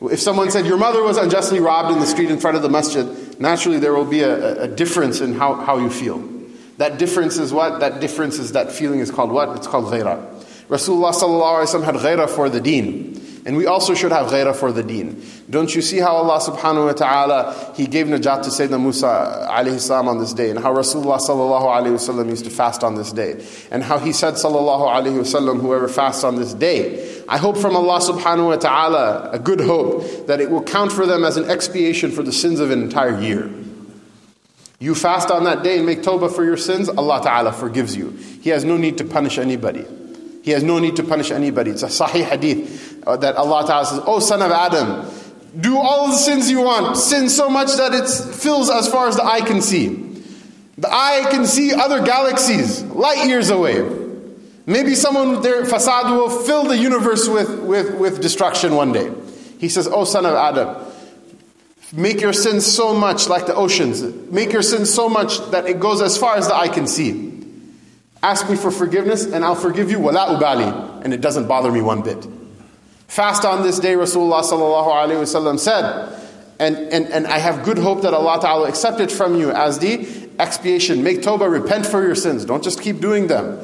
If 0.00 0.20
someone 0.20 0.52
said, 0.52 0.64
Your 0.64 0.78
mother 0.78 1.02
was 1.02 1.16
unjustly 1.16 1.58
robbed 1.58 1.92
in 1.92 1.98
the 1.98 2.06
street 2.06 2.30
in 2.30 2.38
front 2.38 2.56
of 2.56 2.62
the 2.62 2.68
masjid, 2.68 3.40
naturally 3.40 3.78
there 3.78 3.94
will 3.94 4.04
be 4.04 4.20
a, 4.20 4.62
a 4.62 4.68
difference 4.68 5.20
in 5.20 5.34
how, 5.34 5.54
how 5.54 5.78
you 5.78 5.90
feel. 5.90 6.35
That 6.78 6.98
difference 6.98 7.38
is 7.38 7.52
what? 7.52 7.80
That 7.80 8.00
difference 8.00 8.38
is 8.38 8.52
that 8.52 8.72
feeling 8.72 9.00
is 9.00 9.10
called 9.10 9.30
what? 9.30 9.56
It's 9.56 9.66
called 9.66 9.86
ghaira. 9.86 10.22
Rasulullah 10.68 11.84
had 11.84 11.94
ghaira 11.94 12.28
for 12.28 12.48
the 12.48 12.60
deen. 12.60 13.22
And 13.46 13.56
we 13.56 13.66
also 13.66 13.94
should 13.94 14.10
have 14.10 14.26
ghairah 14.26 14.56
for 14.56 14.72
the 14.72 14.82
deen. 14.82 15.24
Don't 15.48 15.72
you 15.72 15.80
see 15.80 15.98
how 15.98 16.16
Allah 16.16 16.40
subhanahu 16.40 16.86
wa 16.86 16.92
ta'ala, 16.92 17.74
He 17.76 17.86
gave 17.86 18.08
najat 18.08 18.42
to 18.42 18.50
Sayyidina 18.50 18.82
Musa 18.82 19.46
alayhi 19.48 19.78
salam 19.78 20.08
on 20.08 20.18
this 20.18 20.32
day, 20.32 20.50
and 20.50 20.58
how 20.58 20.74
Rasulullah 20.74 21.20
sallallahu 21.20 21.62
alayhi 21.62 21.94
wasallam 21.94 22.28
used 22.28 22.44
to 22.46 22.50
fast 22.50 22.82
on 22.82 22.96
this 22.96 23.12
day, 23.12 23.46
and 23.70 23.84
how 23.84 24.00
He 24.00 24.12
said 24.12 24.34
sallallahu 24.34 24.92
alayhi 24.92 25.20
wasallam, 25.20 25.60
whoever 25.60 25.86
fasts 25.86 26.24
on 26.24 26.34
this 26.34 26.54
day, 26.54 27.22
I 27.28 27.38
hope 27.38 27.56
from 27.56 27.76
Allah 27.76 28.00
subhanahu 28.00 28.48
wa 28.48 28.56
ta'ala, 28.56 29.30
a 29.30 29.38
good 29.38 29.60
hope, 29.60 30.26
that 30.26 30.40
it 30.40 30.50
will 30.50 30.64
count 30.64 30.90
for 30.90 31.06
them 31.06 31.24
as 31.24 31.36
an 31.36 31.48
expiation 31.48 32.10
for 32.10 32.24
the 32.24 32.32
sins 32.32 32.58
of 32.58 32.72
an 32.72 32.82
entire 32.82 33.16
year. 33.20 33.48
You 34.78 34.94
fast 34.94 35.30
on 35.30 35.44
that 35.44 35.62
day 35.62 35.78
and 35.78 35.86
make 35.86 36.02
tawbah 36.02 36.34
for 36.34 36.44
your 36.44 36.56
sins, 36.56 36.88
Allah 36.88 37.20
ta'ala 37.22 37.52
forgives 37.52 37.96
you. 37.96 38.10
He 38.10 38.50
has 38.50 38.64
no 38.64 38.76
need 38.76 38.98
to 38.98 39.04
punish 39.04 39.38
anybody. 39.38 39.84
He 40.46 40.52
has 40.52 40.62
no 40.62 40.78
need 40.78 40.96
to 40.96 41.02
punish 41.02 41.32
anybody. 41.32 41.72
It's 41.72 41.82
a 41.82 41.86
sahih 41.86 42.22
hadith 42.22 43.02
uh, 43.04 43.16
that 43.16 43.34
Allah 43.34 43.66
Ta'ala 43.66 43.84
says, 43.84 44.00
Oh 44.06 44.20
son 44.20 44.42
of 44.42 44.52
Adam, 44.52 45.10
do 45.58 45.76
all 45.76 46.06
the 46.06 46.16
sins 46.16 46.48
you 46.48 46.60
want. 46.60 46.96
Sin 46.96 47.28
so 47.28 47.50
much 47.50 47.74
that 47.76 47.92
it 47.92 48.08
fills 48.08 48.70
as 48.70 48.88
far 48.88 49.08
as 49.08 49.16
the 49.16 49.24
eye 49.24 49.40
can 49.40 49.60
see. 49.60 49.88
The 50.78 50.88
eye 50.88 51.26
can 51.30 51.46
see 51.46 51.74
other 51.74 52.00
galaxies, 52.04 52.82
light 52.84 53.26
years 53.26 53.50
away. 53.50 53.82
Maybe 54.66 54.94
someone 54.94 55.30
with 55.30 55.42
their 55.42 55.64
fasad 55.64 56.16
will 56.16 56.30
fill 56.44 56.62
the 56.62 56.76
universe 56.76 57.28
with, 57.28 57.58
with, 57.62 57.94
with 57.96 58.20
destruction 58.20 58.76
one 58.76 58.92
day. 58.92 59.10
He 59.58 59.68
says, 59.68 59.88
Oh 59.90 60.04
son 60.04 60.26
of 60.26 60.34
Adam, 60.34 60.76
make 61.96 62.20
your 62.20 62.32
sins 62.32 62.66
so 62.66 62.94
much 62.94 63.28
like 63.28 63.46
the 63.46 63.54
oceans. 63.54 64.02
Make 64.30 64.52
your 64.52 64.62
sins 64.62 64.92
so 64.92 65.08
much 65.08 65.38
that 65.50 65.66
it 65.66 65.80
goes 65.80 66.02
as 66.02 66.16
far 66.16 66.36
as 66.36 66.48
the 66.48 66.54
eye 66.54 66.68
can 66.68 66.86
see. 66.86 67.32
Ask 68.22 68.48
me 68.50 68.56
for 68.56 68.70
forgiveness 68.70 69.24
and 69.24 69.44
I'll 69.44 69.54
forgive 69.54 69.90
you, 69.90 70.00
wala 70.00 70.38
ubali. 70.38 71.04
And 71.04 71.14
it 71.14 71.20
doesn't 71.20 71.46
bother 71.48 71.70
me 71.70 71.80
one 71.80 72.02
bit. 72.02 72.26
Fast 73.08 73.44
on 73.44 73.62
this 73.62 73.78
day, 73.78 73.94
Rasulullah 73.94 74.42
sallallahu 74.42 74.88
alayhi 74.88 75.22
wasallam 75.22 75.58
said, 75.58 76.12
and, 76.58 76.76
and, 76.76 77.06
and 77.06 77.26
I 77.26 77.38
have 77.38 77.64
good 77.64 77.78
hope 77.78 78.02
that 78.02 78.14
Allah 78.14 78.40
Ta'ala 78.40 78.68
accept 78.68 79.00
it 79.00 79.12
from 79.12 79.38
you 79.38 79.50
as 79.50 79.78
the 79.78 80.28
expiation. 80.38 81.02
Make 81.02 81.20
tawbah, 81.20 81.50
repent 81.50 81.86
for 81.86 82.02
your 82.02 82.14
sins. 82.14 82.44
Don't 82.44 82.64
just 82.64 82.80
keep 82.80 83.00
doing 83.00 83.26
them. 83.26 83.58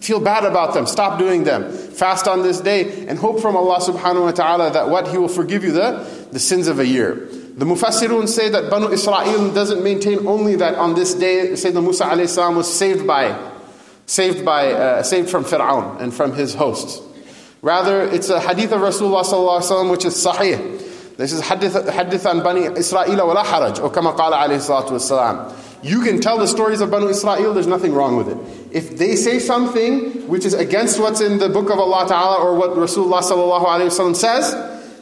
Feel 0.00 0.20
bad 0.20 0.44
about 0.44 0.74
them. 0.74 0.86
Stop 0.86 1.18
doing 1.18 1.44
them. 1.44 1.70
Fast 1.70 2.26
on 2.26 2.42
this 2.42 2.60
day 2.60 3.06
and 3.06 3.18
hope 3.18 3.40
from 3.40 3.56
Allah 3.56 3.80
subhanahu 3.80 4.22
wa 4.22 4.30
ta'ala 4.30 4.72
that 4.72 4.88
what 4.88 5.08
He 5.08 5.18
will 5.18 5.28
forgive 5.28 5.62
you 5.62 5.72
the, 5.72 6.28
the 6.32 6.38
sins 6.38 6.68
of 6.68 6.78
a 6.78 6.86
year. 6.86 7.28
The 7.58 7.64
Mufassirun 7.64 8.28
say 8.28 8.48
that 8.50 8.70
Banu 8.70 8.88
Israel 8.90 9.52
doesn't 9.52 9.82
maintain 9.82 10.28
only 10.28 10.54
that 10.56 10.76
on 10.76 10.94
this 10.94 11.12
day 11.14 11.48
Sayyidina 11.54 11.82
Musa 11.82 12.04
alayhi 12.04 12.56
was 12.56 12.72
saved 12.72 13.04
by 13.04 13.36
saved, 14.06 14.44
by, 14.44 14.72
uh, 14.72 15.02
saved 15.02 15.28
from 15.28 15.44
Fir'aun 15.44 16.00
and 16.00 16.14
from 16.14 16.34
his 16.34 16.54
hosts. 16.54 17.02
Rather, 17.60 18.02
it's 18.02 18.30
a 18.30 18.40
hadith 18.40 18.70
of 18.70 18.80
Rasulullah 18.80 19.24
sallallahu 19.24 19.60
alayhi 19.60 19.90
which 19.90 20.04
is 20.04 20.14
sahih. 20.14 21.16
This 21.16 21.32
is 21.32 21.40
hadith, 21.40 21.74
hadith 21.90 22.24
an 22.26 22.44
Bani 22.44 22.66
Israel 22.78 23.26
wa 23.26 23.32
la 23.32 23.44
haraj, 23.44 23.82
or 23.82 23.90
kama 23.90 24.12
qala 24.12 24.46
alayhi 24.46 24.62
salatu 24.62 24.90
wasalam. 24.90 25.52
You 25.82 26.02
can 26.02 26.20
tell 26.20 26.38
the 26.38 26.46
stories 26.46 26.80
of 26.80 26.92
Banu 26.92 27.08
Israel, 27.08 27.54
there's 27.54 27.66
nothing 27.66 27.92
wrong 27.92 28.16
with 28.16 28.28
it. 28.28 28.38
If 28.70 28.98
they 28.98 29.16
say 29.16 29.40
something 29.40 30.28
which 30.28 30.44
is 30.44 30.54
against 30.54 31.00
what's 31.00 31.20
in 31.20 31.38
the 31.38 31.48
book 31.48 31.70
of 31.70 31.80
Allah 31.80 32.06
Ta'ala 32.06 32.40
or 32.40 32.54
what 32.54 32.70
Rasulullah 32.70 33.20
sallallahu 33.20 33.64
alayhi 33.64 33.88
wasallam 33.88 34.14
says, 34.14 34.54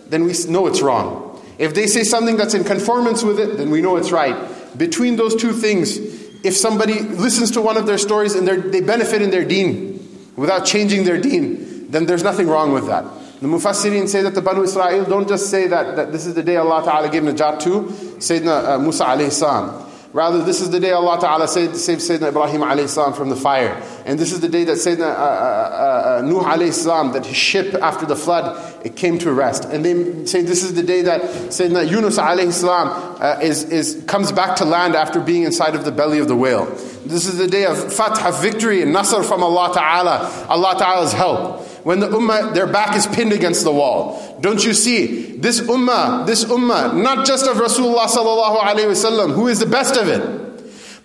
then 0.08 0.24
we 0.24 0.32
know 0.48 0.66
it's 0.66 0.80
wrong. 0.80 1.25
If 1.58 1.74
they 1.74 1.86
say 1.86 2.04
something 2.04 2.36
that's 2.36 2.54
in 2.54 2.64
conformance 2.64 3.22
with 3.22 3.40
it, 3.40 3.56
then 3.56 3.70
we 3.70 3.80
know 3.80 3.96
it's 3.96 4.12
right. 4.12 4.36
Between 4.76 5.16
those 5.16 5.34
two 5.34 5.52
things, 5.52 5.96
if 6.44 6.54
somebody 6.56 7.00
listens 7.00 7.50
to 7.52 7.60
one 7.60 7.76
of 7.76 7.86
their 7.86 7.98
stories 7.98 8.34
and 8.34 8.46
they 8.46 8.80
benefit 8.80 9.22
in 9.22 9.30
their 9.30 9.44
deen 9.44 10.32
without 10.36 10.66
changing 10.66 11.04
their 11.04 11.20
deen, 11.20 11.90
then 11.90 12.06
there's 12.06 12.22
nothing 12.22 12.46
wrong 12.46 12.72
with 12.72 12.86
that. 12.86 13.04
The 13.40 13.48
Mufassirin 13.48 14.08
say 14.08 14.22
that 14.22 14.34
the 14.34 14.42
Banu 14.42 14.62
Israel 14.62 15.04
don't 15.04 15.28
just 15.28 15.50
say 15.50 15.66
that, 15.66 15.96
that 15.96 16.12
this 16.12 16.26
is 16.26 16.34
the 16.34 16.42
day 16.42 16.56
Allah 16.56 16.82
Ta'ala 16.84 17.10
gave 17.10 17.22
Najat 17.22 17.60
to 17.60 17.82
Sayyidina 18.18 18.68
uh, 18.68 18.78
Musa 18.78 19.04
alayhi 19.04 19.30
salam. 19.30 19.85
Rather, 20.16 20.42
this 20.42 20.62
is 20.62 20.70
the 20.70 20.80
day 20.80 20.92
Allah 20.92 21.20
Ta'ala 21.20 21.46
saved, 21.46 21.76
saved 21.76 22.00
Sayyidina 22.00 22.28
Ibrahim 22.28 22.62
alayhi 22.62 22.88
salam 22.88 23.12
from 23.12 23.28
the 23.28 23.36
fire. 23.36 23.82
And 24.06 24.18
this 24.18 24.32
is 24.32 24.40
the 24.40 24.48
day 24.48 24.64
that 24.64 24.78
Sayyidina 24.78 25.02
uh, 25.02 25.04
uh, 25.04 26.20
uh, 26.20 26.22
Nuh 26.24 26.40
alayhi 26.40 26.72
salam, 26.72 27.12
that 27.12 27.26
his 27.26 27.36
ship 27.36 27.74
after 27.74 28.06
the 28.06 28.16
flood, 28.16 28.56
it 28.82 28.96
came 28.96 29.18
to 29.18 29.30
rest. 29.30 29.66
And 29.66 29.84
they 29.84 30.24
say 30.24 30.40
this 30.40 30.62
is 30.62 30.72
the 30.72 30.82
day 30.82 31.02
that 31.02 31.20
Sayyidina 31.20 31.90
Yunus 31.90 32.16
alayhi 32.16 32.50
salam 32.50 33.18
uh, 33.20 33.40
is, 33.42 33.64
is, 33.64 34.02
comes 34.06 34.32
back 34.32 34.56
to 34.56 34.64
land 34.64 34.94
after 34.96 35.20
being 35.20 35.42
inside 35.42 35.74
of 35.74 35.84
the 35.84 35.92
belly 35.92 36.18
of 36.18 36.28
the 36.28 36.36
whale. 36.36 36.64
This 37.04 37.26
is 37.26 37.36
the 37.36 37.46
day 37.46 37.66
of 37.66 37.92
fath, 37.92 38.40
victory 38.40 38.80
and 38.80 38.94
nasr 38.94 39.22
from 39.22 39.42
Allah 39.42 39.74
Ta'ala, 39.74 40.46
Allah 40.48 40.76
Ta'ala's 40.78 41.12
help 41.12 41.65
when 41.86 42.00
the 42.00 42.08
ummah, 42.08 42.52
their 42.52 42.66
back 42.66 42.96
is 42.96 43.06
pinned 43.06 43.32
against 43.32 43.62
the 43.62 43.70
wall. 43.70 44.36
don't 44.40 44.64
you 44.64 44.74
see 44.74 45.36
this 45.36 45.60
ummah, 45.60 46.26
this 46.26 46.44
ummah, 46.46 47.00
not 47.00 47.24
just 47.24 47.46
of 47.46 47.58
Rasulullah 47.58 48.06
sallallahu 48.06 48.58
wasallam, 48.58 49.34
who 49.36 49.46
is 49.46 49.60
the 49.60 49.66
best 49.66 49.96
of 49.96 50.08
it, 50.08 50.20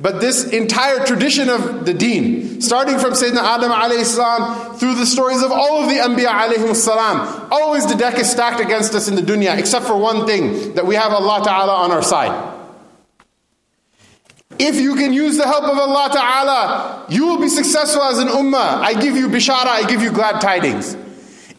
but 0.02 0.20
this 0.20 0.52
entire 0.52 1.06
tradition 1.06 1.50
of 1.50 1.86
the 1.86 1.94
deen, 1.94 2.62
starting 2.62 2.98
from 2.98 3.12
Sayyidina 3.12 3.44
Adam 3.44 3.70
alayhi 3.70 4.04
salam 4.04 4.76
through 4.80 4.96
the 4.96 5.06
stories 5.06 5.44
of 5.44 5.52
all 5.52 5.84
of 5.84 5.88
the 5.88 5.98
Anbiya 5.98 6.26
alayhi 6.26 6.76
salam, 6.76 7.48
always 7.52 7.86
the 7.86 7.94
deck 7.94 8.18
is 8.18 8.32
stacked 8.32 8.60
against 8.60 8.96
us 8.96 9.08
in 9.08 9.14
the 9.14 9.22
dunya, 9.22 9.56
except 9.60 9.86
for 9.86 9.96
one 9.96 10.26
thing, 10.26 10.74
that 10.74 10.88
we 10.88 10.96
have 10.96 11.12
Allah 11.14 11.44
Ta'ala 11.44 11.76
on 11.76 11.92
our 11.92 12.02
side. 12.02 12.51
If 14.64 14.76
you 14.76 14.96
can 14.96 15.12
use 15.12 15.38
the 15.38 15.48
help 15.48 15.64
of 15.64 15.76
Allah 15.76 16.10
Ta'ala, 16.14 17.06
you 17.10 17.26
will 17.26 17.42
be 17.42 17.50
successful 17.50 18.04
as 18.04 18.20
an 18.20 18.28
ummah. 18.28 18.80
I 18.80 18.94
give 18.94 19.18
you 19.18 19.28
bishara, 19.28 19.66
I 19.66 19.90
give 19.90 20.04
you 20.04 20.12
glad 20.12 20.40
tidings. 20.40 20.96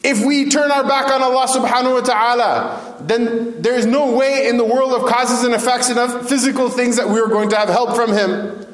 If 0.05 0.25
we 0.25 0.49
turn 0.49 0.71
our 0.71 0.85
back 0.87 1.11
on 1.11 1.21
Allah 1.21 1.49
subhanahu 1.49 1.95
wa 1.95 2.01
ta'ala, 2.01 2.97
then 3.01 3.61
there 3.61 3.75
is 3.75 3.87
no 3.87 4.15
way 4.15 4.47
in 4.47 4.57
the 4.57 4.65
world 4.65 4.93
of 4.93 5.09
causes 5.09 5.43
and 5.43 5.53
effects 5.53 5.91
and 5.91 5.99
of 5.99 6.29
physical 6.29 6.71
things 6.71 6.95
that 6.95 7.09
we 7.09 7.19
are 7.19 7.27
going 7.27 7.49
to 7.51 7.57
have 7.57 7.69
help 7.69 7.97
from 7.97 8.13
Him. 8.13 8.67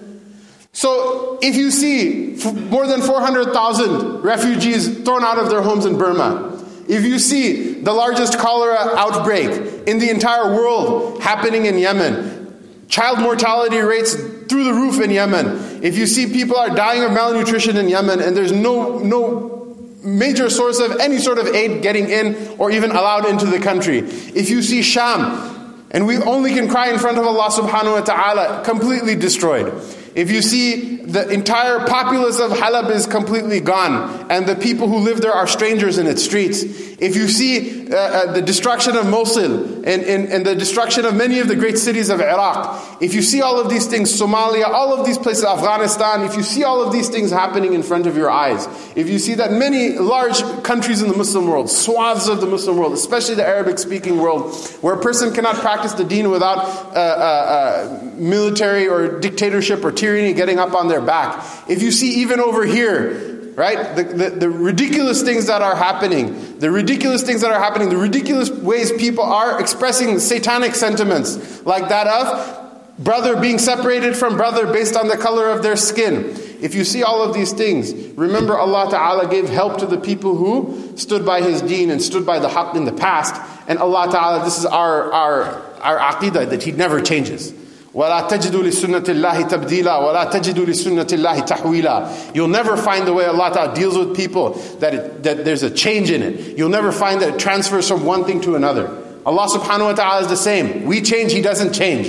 So 0.72 1.38
if 1.40 1.56
you 1.56 1.70
see 1.70 2.36
more 2.68 2.86
than 2.86 3.00
400,000 3.00 4.20
refugees 4.20 5.02
thrown 5.04 5.24
out 5.24 5.38
of 5.38 5.48
their 5.48 5.62
homes 5.62 5.86
in 5.86 5.96
Burma, 5.96 6.62
if 6.86 7.02
you 7.02 7.18
see 7.18 7.80
the 7.80 7.94
largest 7.94 8.38
cholera 8.38 8.76
outbreak 8.76 9.88
in 9.88 9.98
the 9.98 10.10
entire 10.10 10.54
world 10.54 11.22
happening 11.22 11.64
in 11.64 11.78
Yemen, 11.78 12.47
child 12.88 13.20
mortality 13.20 13.78
rates 13.78 14.14
through 14.14 14.64
the 14.64 14.72
roof 14.72 15.00
in 15.00 15.10
Yemen, 15.10 15.82
if 15.82 15.96
you 15.96 16.06
see 16.06 16.26
people 16.26 16.56
are 16.56 16.74
dying 16.74 17.04
of 17.04 17.12
malnutrition 17.12 17.76
in 17.76 17.88
Yemen 17.88 18.20
and 18.20 18.36
there's 18.36 18.52
no, 18.52 18.98
no 18.98 19.76
major 20.02 20.48
source 20.48 20.80
of 20.80 20.96
any 20.98 21.18
sort 21.18 21.38
of 21.38 21.48
aid 21.48 21.82
getting 21.82 22.08
in 22.08 22.56
or 22.58 22.70
even 22.70 22.90
allowed 22.90 23.26
into 23.26 23.46
the 23.46 23.58
country. 23.58 23.98
If 23.98 24.48
you 24.48 24.62
see 24.62 24.82
Sham, 24.82 25.56
and 25.90 26.06
we 26.06 26.18
only 26.18 26.52
can 26.52 26.68
cry 26.68 26.90
in 26.90 26.98
front 26.98 27.18
of 27.18 27.26
Allah 27.26 27.48
subhanahu 27.50 27.92
wa 27.92 28.00
ta'ala, 28.00 28.62
completely 28.64 29.14
destroyed. 29.14 29.72
If 30.18 30.32
you 30.32 30.42
see 30.42 30.96
the 31.08 31.30
entire 31.30 31.86
populace 31.86 32.40
of 32.40 32.50
Halab 32.50 32.90
is 32.90 33.06
completely 33.06 33.60
gone, 33.60 34.26
and 34.28 34.46
the 34.46 34.56
people 34.56 34.88
who 34.88 34.98
live 34.98 35.22
there 35.22 35.32
are 35.32 35.46
strangers 35.46 35.96
in 35.96 36.08
its 36.08 36.24
streets. 36.24 36.64
If 36.98 37.14
you 37.14 37.28
see 37.28 37.88
uh, 37.88 37.96
uh, 37.96 38.32
the 38.32 38.42
destruction 38.42 38.96
of 38.96 39.08
Mosul 39.08 39.84
and, 39.86 40.02
and, 40.02 40.28
and, 40.28 40.44
the 40.44 40.56
destruction 40.56 41.04
of 41.04 41.14
many 41.14 41.38
of 41.38 41.46
the 41.46 41.54
great 41.54 41.78
cities 41.78 42.10
of 42.10 42.20
Iraq, 42.20 43.00
if 43.00 43.14
you 43.14 43.22
see 43.22 43.40
all 43.40 43.60
of 43.60 43.70
these 43.70 43.86
things, 43.86 44.20
Somalia, 44.20 44.64
all 44.64 44.92
of 44.92 45.06
these 45.06 45.16
places, 45.16 45.44
Afghanistan, 45.44 46.22
if 46.22 46.34
you 46.34 46.42
see 46.42 46.64
all 46.64 46.82
of 46.82 46.92
these 46.92 47.08
things 47.08 47.30
happening 47.30 47.72
in 47.72 47.84
front 47.84 48.08
of 48.08 48.16
your 48.16 48.28
eyes, 48.28 48.66
if 48.96 49.08
you 49.08 49.20
see 49.20 49.34
that 49.34 49.52
many 49.52 49.96
large 49.96 50.42
countries 50.64 51.00
in 51.00 51.08
the 51.08 51.16
Muslim 51.16 51.46
world, 51.46 51.70
swaths 51.70 52.26
of 52.26 52.40
the 52.40 52.46
Muslim 52.46 52.76
world, 52.76 52.92
especially 52.92 53.36
the 53.36 53.46
Arabic 53.46 53.78
speaking 53.78 54.18
world, 54.18 54.52
where 54.80 54.94
a 54.94 55.00
person 55.00 55.32
cannot 55.32 55.54
practice 55.54 55.92
the 55.92 56.04
deen 56.04 56.30
without 56.30 56.58
uh, 56.58 56.98
uh, 56.98 56.98
uh 56.98 58.04
military 58.18 58.88
or 58.88 59.20
dictatorship 59.20 59.84
or 59.84 59.92
tyranny 59.92 60.07
getting 60.34 60.58
up 60.58 60.74
on 60.74 60.88
their 60.88 61.00
back. 61.00 61.44
If 61.68 61.82
you 61.82 61.90
see 61.90 62.20
even 62.20 62.40
over 62.40 62.64
here, 62.64 63.52
right, 63.54 63.96
the, 63.96 64.04
the, 64.04 64.30
the, 64.30 64.50
ridiculous 64.50 65.22
things 65.22 65.46
that 65.46 65.62
are 65.62 65.74
happening, 65.74 66.58
the 66.58 66.70
ridiculous 66.70 67.22
things 67.22 67.40
that 67.40 67.50
are 67.50 67.58
happening, 67.58 67.88
the 67.88 67.96
ridiculous 67.96 68.50
ways 68.50 68.92
people 68.92 69.24
are 69.24 69.60
expressing 69.60 70.18
satanic 70.18 70.74
sentiments, 70.74 71.64
like 71.66 71.88
that 71.88 72.06
of 72.06 72.68
brother 72.98 73.40
being 73.40 73.58
separated 73.58 74.16
from 74.16 74.36
brother 74.36 74.72
based 74.72 74.96
on 74.96 75.08
the 75.08 75.16
color 75.16 75.48
of 75.48 75.62
their 75.62 75.76
skin. 75.76 76.34
If 76.60 76.74
you 76.74 76.84
see 76.84 77.04
all 77.04 77.22
of 77.22 77.34
these 77.34 77.52
things, 77.52 77.94
remember 78.16 78.58
Allah 78.58 78.90
Ta'ala 78.90 79.28
gave 79.28 79.48
help 79.48 79.78
to 79.78 79.86
the 79.86 79.98
people 79.98 80.36
who 80.36 80.96
stood 80.96 81.24
by 81.24 81.40
His 81.40 81.62
deen 81.62 81.90
and 81.90 82.02
stood 82.02 82.26
by 82.26 82.40
the 82.40 82.48
haqq 82.48 82.74
in 82.74 82.84
the 82.84 82.92
past. 82.92 83.40
And 83.68 83.78
Allah 83.78 84.08
Ta'ala, 84.10 84.44
this 84.44 84.58
is 84.58 84.66
our, 84.66 85.12
our, 85.12 85.44
our 85.80 85.98
aqidah 85.98 86.50
that 86.50 86.64
He 86.64 86.72
never 86.72 87.00
changes. 87.00 87.52
ولا 87.93 88.21
تجدوا 88.21 88.63
لسنة 88.63 89.03
الله 89.09 89.41
تبديلا 89.41 89.97
ولا 89.97 90.23
تجدوا 90.23 90.65
لسنة 90.65 91.07
الله 91.13 91.39
تحويلا 91.39 92.33
You'll 92.33 92.47
never 92.47 92.75
find 92.75 93.07
the 93.07 93.13
way 93.13 93.25
Allah 93.25 93.51
Ta'ala 93.53 93.75
deals 93.75 93.97
with 93.97 94.15
people 94.15 94.53
that, 94.79 94.95
it, 94.95 95.23
that 95.23 95.45
there's 95.45 95.61
a 95.61 95.69
change 95.69 96.09
in 96.09 96.23
it. 96.23 96.57
You'll 96.57 96.69
never 96.69 96.91
find 96.91 97.21
that 97.21 97.35
it 97.35 97.39
transfers 97.39 97.87
from 97.87 98.03
one 98.05 98.25
thing 98.25 98.41
to 98.41 98.55
another. 98.55 98.87
Allah 99.25 99.47
subhanahu 99.47 99.85
wa 99.85 99.93
ta'ala 99.93 100.21
is 100.21 100.27
the 100.27 100.35
same. 100.35 100.85
We 100.85 101.01
change, 101.01 101.33
He 101.33 101.41
doesn't 101.41 101.73
change. 101.73 102.07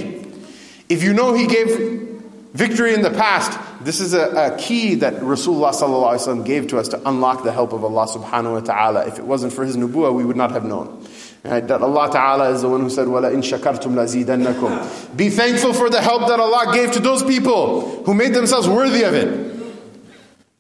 If 0.89 1.03
you 1.03 1.13
know 1.13 1.35
He 1.35 1.47
gave 1.47 2.19
victory 2.55 2.95
in 2.95 3.03
the 3.03 3.11
past, 3.11 3.59
this 3.85 4.01
is 4.01 4.15
a, 4.15 4.55
a 4.55 4.57
key 4.57 4.97
that 4.97 5.15
Rasulullah 5.15 6.45
gave 6.47 6.69
to 6.69 6.79
us 6.79 6.89
to 6.89 7.09
unlock 7.09 7.45
the 7.45 7.53
help 7.53 7.75
of 7.75 7.85
Allah 7.85 8.07
subhanahu 8.07 8.53
wa 8.55 8.61
ta'ala. 8.61 9.07
If 9.07 9.19
it 9.19 9.25
wasn't 9.25 9.53
for 9.53 9.65
His 9.65 9.77
nubuwah, 9.77 10.15
we 10.15 10.25
would 10.25 10.37
not 10.37 10.51
have 10.53 10.65
known. 10.65 11.07
Right? 11.45 11.67
That 11.67 11.83
Allah 11.83 12.11
Ta'ala 12.11 12.51
is 12.51 12.63
the 12.63 12.69
one 12.71 12.81
who 12.81 12.91
said, 12.91 13.07
وَلَا 13.07 13.31
إِن 13.33 13.43
شَكَرْتُمْ 13.43 14.25
لَزِيدَنَّكُمْ 14.25 15.17
Be 15.17 15.29
thankful 15.29 15.75
for 15.75 15.91
the 15.91 16.01
help 16.01 16.29
that 16.29 16.41
Allah 16.41 16.73
gave 16.73 16.93
to 16.93 17.01
those 17.01 17.23
people 17.23 18.03
who 18.05 18.15
made 18.15 18.33
themselves 18.33 18.67
worthy 18.67 19.03
of 19.03 19.15
it. 19.15 19.55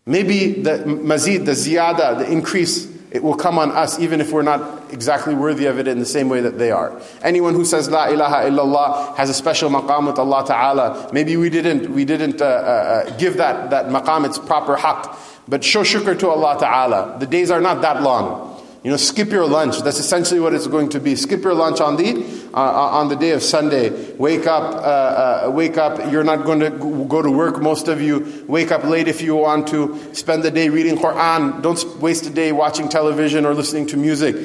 Maybe 0.06 0.60
the 0.60 0.84
mazid, 0.84 1.46
the 1.46 1.52
ziyada, 1.52 2.18
the 2.18 2.30
increase, 2.30 2.92
it 3.10 3.22
will 3.22 3.36
come 3.36 3.58
on 3.58 3.70
us 3.70 3.98
even 3.98 4.20
if 4.20 4.32
we're 4.32 4.42
not 4.42 4.92
exactly 4.92 5.34
worthy 5.34 5.66
of 5.66 5.78
it 5.78 5.88
in 5.88 5.98
the 5.98 6.04
same 6.04 6.28
way 6.28 6.42
that 6.42 6.58
they 6.58 6.70
are. 6.70 7.00
Anyone 7.22 7.54
who 7.54 7.64
says 7.64 7.88
La 7.88 8.08
ilaha 8.08 8.50
illallah 8.50 9.16
has 9.16 9.30
a 9.30 9.34
special 9.34 9.70
maqam 9.70 10.06
with 10.06 10.18
Allah 10.18 10.44
Ta'ala. 10.46 11.10
Maybe 11.12 11.36
we 11.38 11.48
didn't, 11.48 11.90
we 11.90 12.04
didn't 12.04 12.42
uh, 12.42 12.44
uh, 12.44 12.48
uh 12.48 13.16
give 13.16 13.38
that, 13.38 13.70
that 13.70 13.86
maqam 13.86 14.26
its 14.26 14.38
proper 14.38 14.76
haqq. 14.76 15.16
But 15.48 15.64
show 15.64 15.82
shukr 15.82 16.18
to 16.18 16.28
Allah 16.28 16.58
Ta'ala. 16.58 17.16
The 17.18 17.26
days 17.26 17.50
are 17.50 17.60
not 17.60 17.80
that 17.82 18.02
long. 18.02 18.47
You 18.81 18.91
know, 18.91 18.97
skip 18.97 19.29
your 19.29 19.45
lunch. 19.45 19.81
That's 19.81 19.99
essentially 19.99 20.39
what 20.39 20.53
it's 20.53 20.67
going 20.67 20.87
to 20.89 21.01
be. 21.01 21.17
Skip 21.17 21.43
your 21.43 21.53
lunch 21.53 21.81
on 21.81 21.97
the 21.97 22.23
uh, 22.53 22.57
on 22.57 23.09
the 23.09 23.17
day 23.17 23.31
of 23.31 23.43
Sunday. 23.43 24.13
Wake 24.13 24.47
up. 24.47 24.73
Uh, 24.73 25.47
uh, 25.47 25.51
wake 25.53 25.77
up. 25.77 26.09
You're 26.09 26.23
not 26.23 26.45
going 26.45 26.61
to 26.61 26.69
go 27.09 27.21
to 27.21 27.29
work. 27.29 27.61
Most 27.61 27.89
of 27.89 28.01
you 28.01 28.45
wake 28.47 28.71
up 28.71 28.85
late 28.85 29.09
if 29.09 29.21
you 29.21 29.35
want 29.35 29.67
to. 29.69 30.13
Spend 30.13 30.43
the 30.43 30.51
day 30.51 30.69
reading 30.69 30.95
Quran. 30.95 31.61
Don't 31.61 31.99
waste 31.99 32.25
a 32.25 32.29
day 32.29 32.53
watching 32.53 32.87
television 32.87 33.45
or 33.45 33.53
listening 33.53 33.85
to 33.87 33.97
music. 33.97 34.37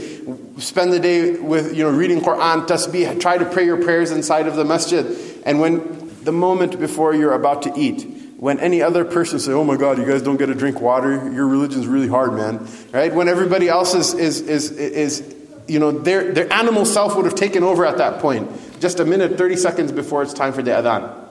Spend 0.58 0.92
the 0.92 0.98
day 0.98 1.38
with 1.38 1.76
you 1.76 1.84
know 1.84 1.90
reading 1.90 2.20
Quran, 2.20 2.66
tasbih. 2.66 3.20
Try 3.20 3.38
to 3.38 3.44
pray 3.44 3.64
your 3.64 3.84
prayers 3.84 4.10
inside 4.10 4.48
of 4.48 4.56
the 4.56 4.64
masjid. 4.64 5.16
And 5.46 5.60
when 5.60 6.10
the 6.24 6.32
moment 6.32 6.80
before 6.80 7.14
you're 7.14 7.34
about 7.34 7.62
to 7.62 7.72
eat, 7.76 8.13
when 8.36 8.58
any 8.60 8.82
other 8.82 9.04
person 9.04 9.38
say, 9.38 9.52
"Oh 9.52 9.64
my 9.64 9.76
God, 9.76 9.98
you 9.98 10.04
guys 10.04 10.22
don't 10.22 10.36
get 10.36 10.46
to 10.46 10.54
drink 10.54 10.80
water. 10.80 11.30
Your 11.32 11.46
religion's 11.46 11.86
really 11.86 12.08
hard, 12.08 12.34
man." 12.34 12.66
Right? 12.92 13.14
When 13.14 13.28
everybody 13.28 13.68
else 13.68 13.94
is 13.94 14.14
is 14.14 14.40
is 14.40 14.70
is 14.72 15.34
you 15.66 15.78
know 15.78 15.90
their 15.92 16.32
their 16.32 16.52
animal 16.52 16.84
self 16.84 17.16
would 17.16 17.24
have 17.24 17.34
taken 17.34 17.62
over 17.62 17.86
at 17.86 17.98
that 17.98 18.20
point. 18.20 18.50
Just 18.80 19.00
a 19.00 19.04
minute, 19.04 19.38
thirty 19.38 19.56
seconds 19.56 19.92
before 19.92 20.22
it's 20.22 20.34
time 20.34 20.52
for 20.52 20.62
the 20.62 20.72
adhan. 20.72 21.23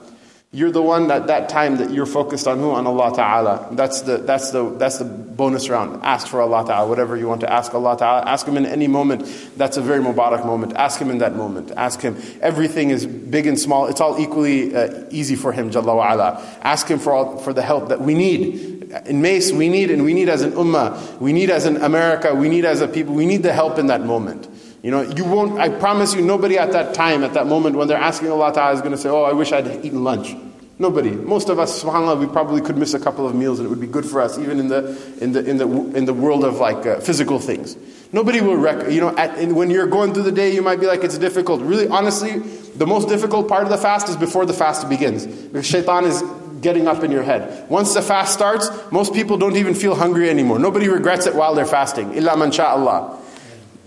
You're 0.54 0.70
the 0.70 0.80
one 0.80 1.10
at 1.10 1.26
that 1.26 1.48
time 1.48 1.78
that 1.78 1.90
you're 1.90 2.06
focused 2.06 2.46
on 2.46 2.60
who? 2.60 2.70
On 2.70 2.86
Allah 2.86 3.12
Ta'ala. 3.12 3.70
That's 3.72 4.02
the, 4.02 4.18
that's 4.18 4.52
the, 4.52 4.70
that's 4.78 4.98
the 4.98 5.04
bonus 5.04 5.68
round. 5.68 6.00
Ask 6.04 6.28
for 6.28 6.40
Allah 6.40 6.64
Ta'ala. 6.64 6.88
Whatever 6.88 7.16
you 7.16 7.26
want 7.26 7.40
to 7.40 7.52
ask 7.52 7.74
Allah 7.74 7.98
Ta'ala. 7.98 8.22
Ask 8.22 8.46
Him 8.46 8.56
in 8.56 8.64
any 8.64 8.86
moment. 8.86 9.26
That's 9.56 9.78
a 9.78 9.80
very 9.80 10.00
Mubarak 10.00 10.46
moment. 10.46 10.74
Ask 10.74 11.00
Him 11.00 11.10
in 11.10 11.18
that 11.18 11.34
moment. 11.34 11.72
Ask 11.76 12.00
Him. 12.02 12.16
Everything 12.40 12.90
is 12.90 13.04
big 13.04 13.48
and 13.48 13.58
small. 13.58 13.86
It's 13.86 14.00
all 14.00 14.16
equally 14.20 14.72
uh, 14.76 15.06
easy 15.10 15.34
for 15.34 15.50
Him, 15.50 15.72
Jalla 15.72 15.86
wa'ala. 15.86 16.40
Ask 16.62 16.86
Him 16.86 17.00
for, 17.00 17.12
all, 17.12 17.36
for 17.38 17.52
the 17.52 17.62
help 17.62 17.88
that 17.88 18.00
we 18.00 18.14
need. 18.14 18.92
In 19.06 19.22
Mace, 19.22 19.50
we 19.50 19.68
need, 19.68 19.90
and 19.90 20.04
we 20.04 20.14
need 20.14 20.28
as 20.28 20.42
an 20.42 20.52
ummah, 20.52 21.18
we 21.18 21.32
need 21.32 21.50
as 21.50 21.66
an 21.66 21.78
America, 21.78 22.32
we 22.32 22.48
need 22.48 22.64
as 22.64 22.80
a 22.80 22.86
people, 22.86 23.12
we 23.12 23.26
need 23.26 23.42
the 23.42 23.52
help 23.52 23.76
in 23.76 23.88
that 23.88 24.02
moment. 24.02 24.46
You 24.84 24.90
know, 24.90 25.00
you 25.00 25.24
won't, 25.24 25.58
I 25.58 25.70
promise 25.70 26.14
you, 26.14 26.20
nobody 26.20 26.58
at 26.58 26.72
that 26.72 26.92
time, 26.92 27.24
at 27.24 27.32
that 27.32 27.46
moment, 27.46 27.74
when 27.74 27.88
they're 27.88 27.96
asking 27.96 28.30
Allah 28.30 28.52
Ta'ala, 28.52 28.74
is 28.74 28.80
going 28.80 28.92
to 28.92 28.98
say, 28.98 29.08
Oh, 29.08 29.22
I 29.22 29.32
wish 29.32 29.50
I'd 29.50 29.82
eaten 29.82 30.04
lunch. 30.04 30.36
Nobody. 30.78 31.10
Most 31.10 31.48
of 31.48 31.58
us, 31.58 31.82
subhanAllah, 31.82 32.20
we 32.20 32.26
probably 32.26 32.60
could 32.60 32.76
miss 32.76 32.92
a 32.92 33.00
couple 33.00 33.26
of 33.26 33.34
meals 33.34 33.60
and 33.60 33.66
it 33.66 33.70
would 33.70 33.80
be 33.80 33.86
good 33.86 34.04
for 34.04 34.20
us, 34.20 34.38
even 34.38 34.60
in 34.60 34.68
the, 34.68 34.94
in 35.22 35.32
the, 35.32 35.48
in 35.48 35.56
the, 35.56 35.66
in 35.96 36.04
the 36.04 36.12
world 36.12 36.44
of 36.44 36.56
like 36.56 36.84
uh, 36.84 37.00
physical 37.00 37.38
things. 37.38 37.78
Nobody 38.12 38.42
will, 38.42 38.58
rec- 38.58 38.92
you 38.92 39.00
know, 39.00 39.16
at, 39.16 39.48
when 39.48 39.70
you're 39.70 39.86
going 39.86 40.12
through 40.12 40.24
the 40.24 40.32
day, 40.32 40.54
you 40.54 40.60
might 40.60 40.80
be 40.80 40.86
like, 40.86 41.02
it's 41.02 41.16
difficult. 41.16 41.62
Really, 41.62 41.88
honestly, 41.88 42.40
the 42.40 42.86
most 42.86 43.08
difficult 43.08 43.48
part 43.48 43.62
of 43.62 43.70
the 43.70 43.78
fast 43.78 44.10
is 44.10 44.18
before 44.18 44.44
the 44.44 44.52
fast 44.52 44.86
begins. 44.90 45.26
Because 45.26 45.66
shaitan 45.66 46.04
is 46.04 46.22
getting 46.60 46.88
up 46.88 47.02
in 47.02 47.10
your 47.10 47.22
head. 47.22 47.70
Once 47.70 47.94
the 47.94 48.02
fast 48.02 48.34
starts, 48.34 48.68
most 48.92 49.14
people 49.14 49.38
don't 49.38 49.56
even 49.56 49.74
feel 49.74 49.94
hungry 49.94 50.28
anymore. 50.28 50.58
Nobody 50.58 50.88
regrets 50.88 51.24
it 51.26 51.34
while 51.34 51.54
they're 51.54 51.64
fasting. 51.64 52.12
Illa 52.12 52.36
man 52.36 52.52
Allah. 52.60 53.22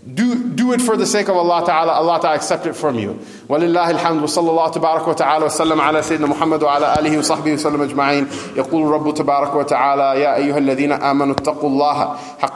Do, 0.06 0.48
do 0.48 0.72
it 0.72 0.82
for 0.82 0.96
the 0.96 1.06
sake 1.06 1.28
of 1.28 1.36
Allah 1.36 1.64
Ta'ala. 1.64 1.92
Allah 1.92 2.18
Ta'ala 2.20 2.34
accept 2.34 2.66
it 2.66 2.74
from 2.74 2.98
you. 2.98 3.20
ولله 3.48 3.90
الحمد 3.90 4.22
وصلى 4.22 4.50
الله 4.50 4.68
تبارك 4.70 5.08
وتعالى 5.08 5.44
وسلم 5.44 5.80
على 5.80 6.02
سيدنا 6.02 6.26
محمد 6.26 6.62
وعلى 6.62 6.98
آله 6.98 7.18
وصحبه 7.18 7.52
وسلم 7.52 7.82
أجمعين 7.82 8.26
يقول 8.56 8.90
رب 8.90 9.14
تبارك 9.14 9.54
وتعالى 9.54 10.20
يا 10.20 10.36
أيها 10.36 10.58
الذين 10.58 10.92
آمنوا 10.92 11.34
اتقوا 11.34 11.68
الله 11.70 12.16
حق 12.38 12.50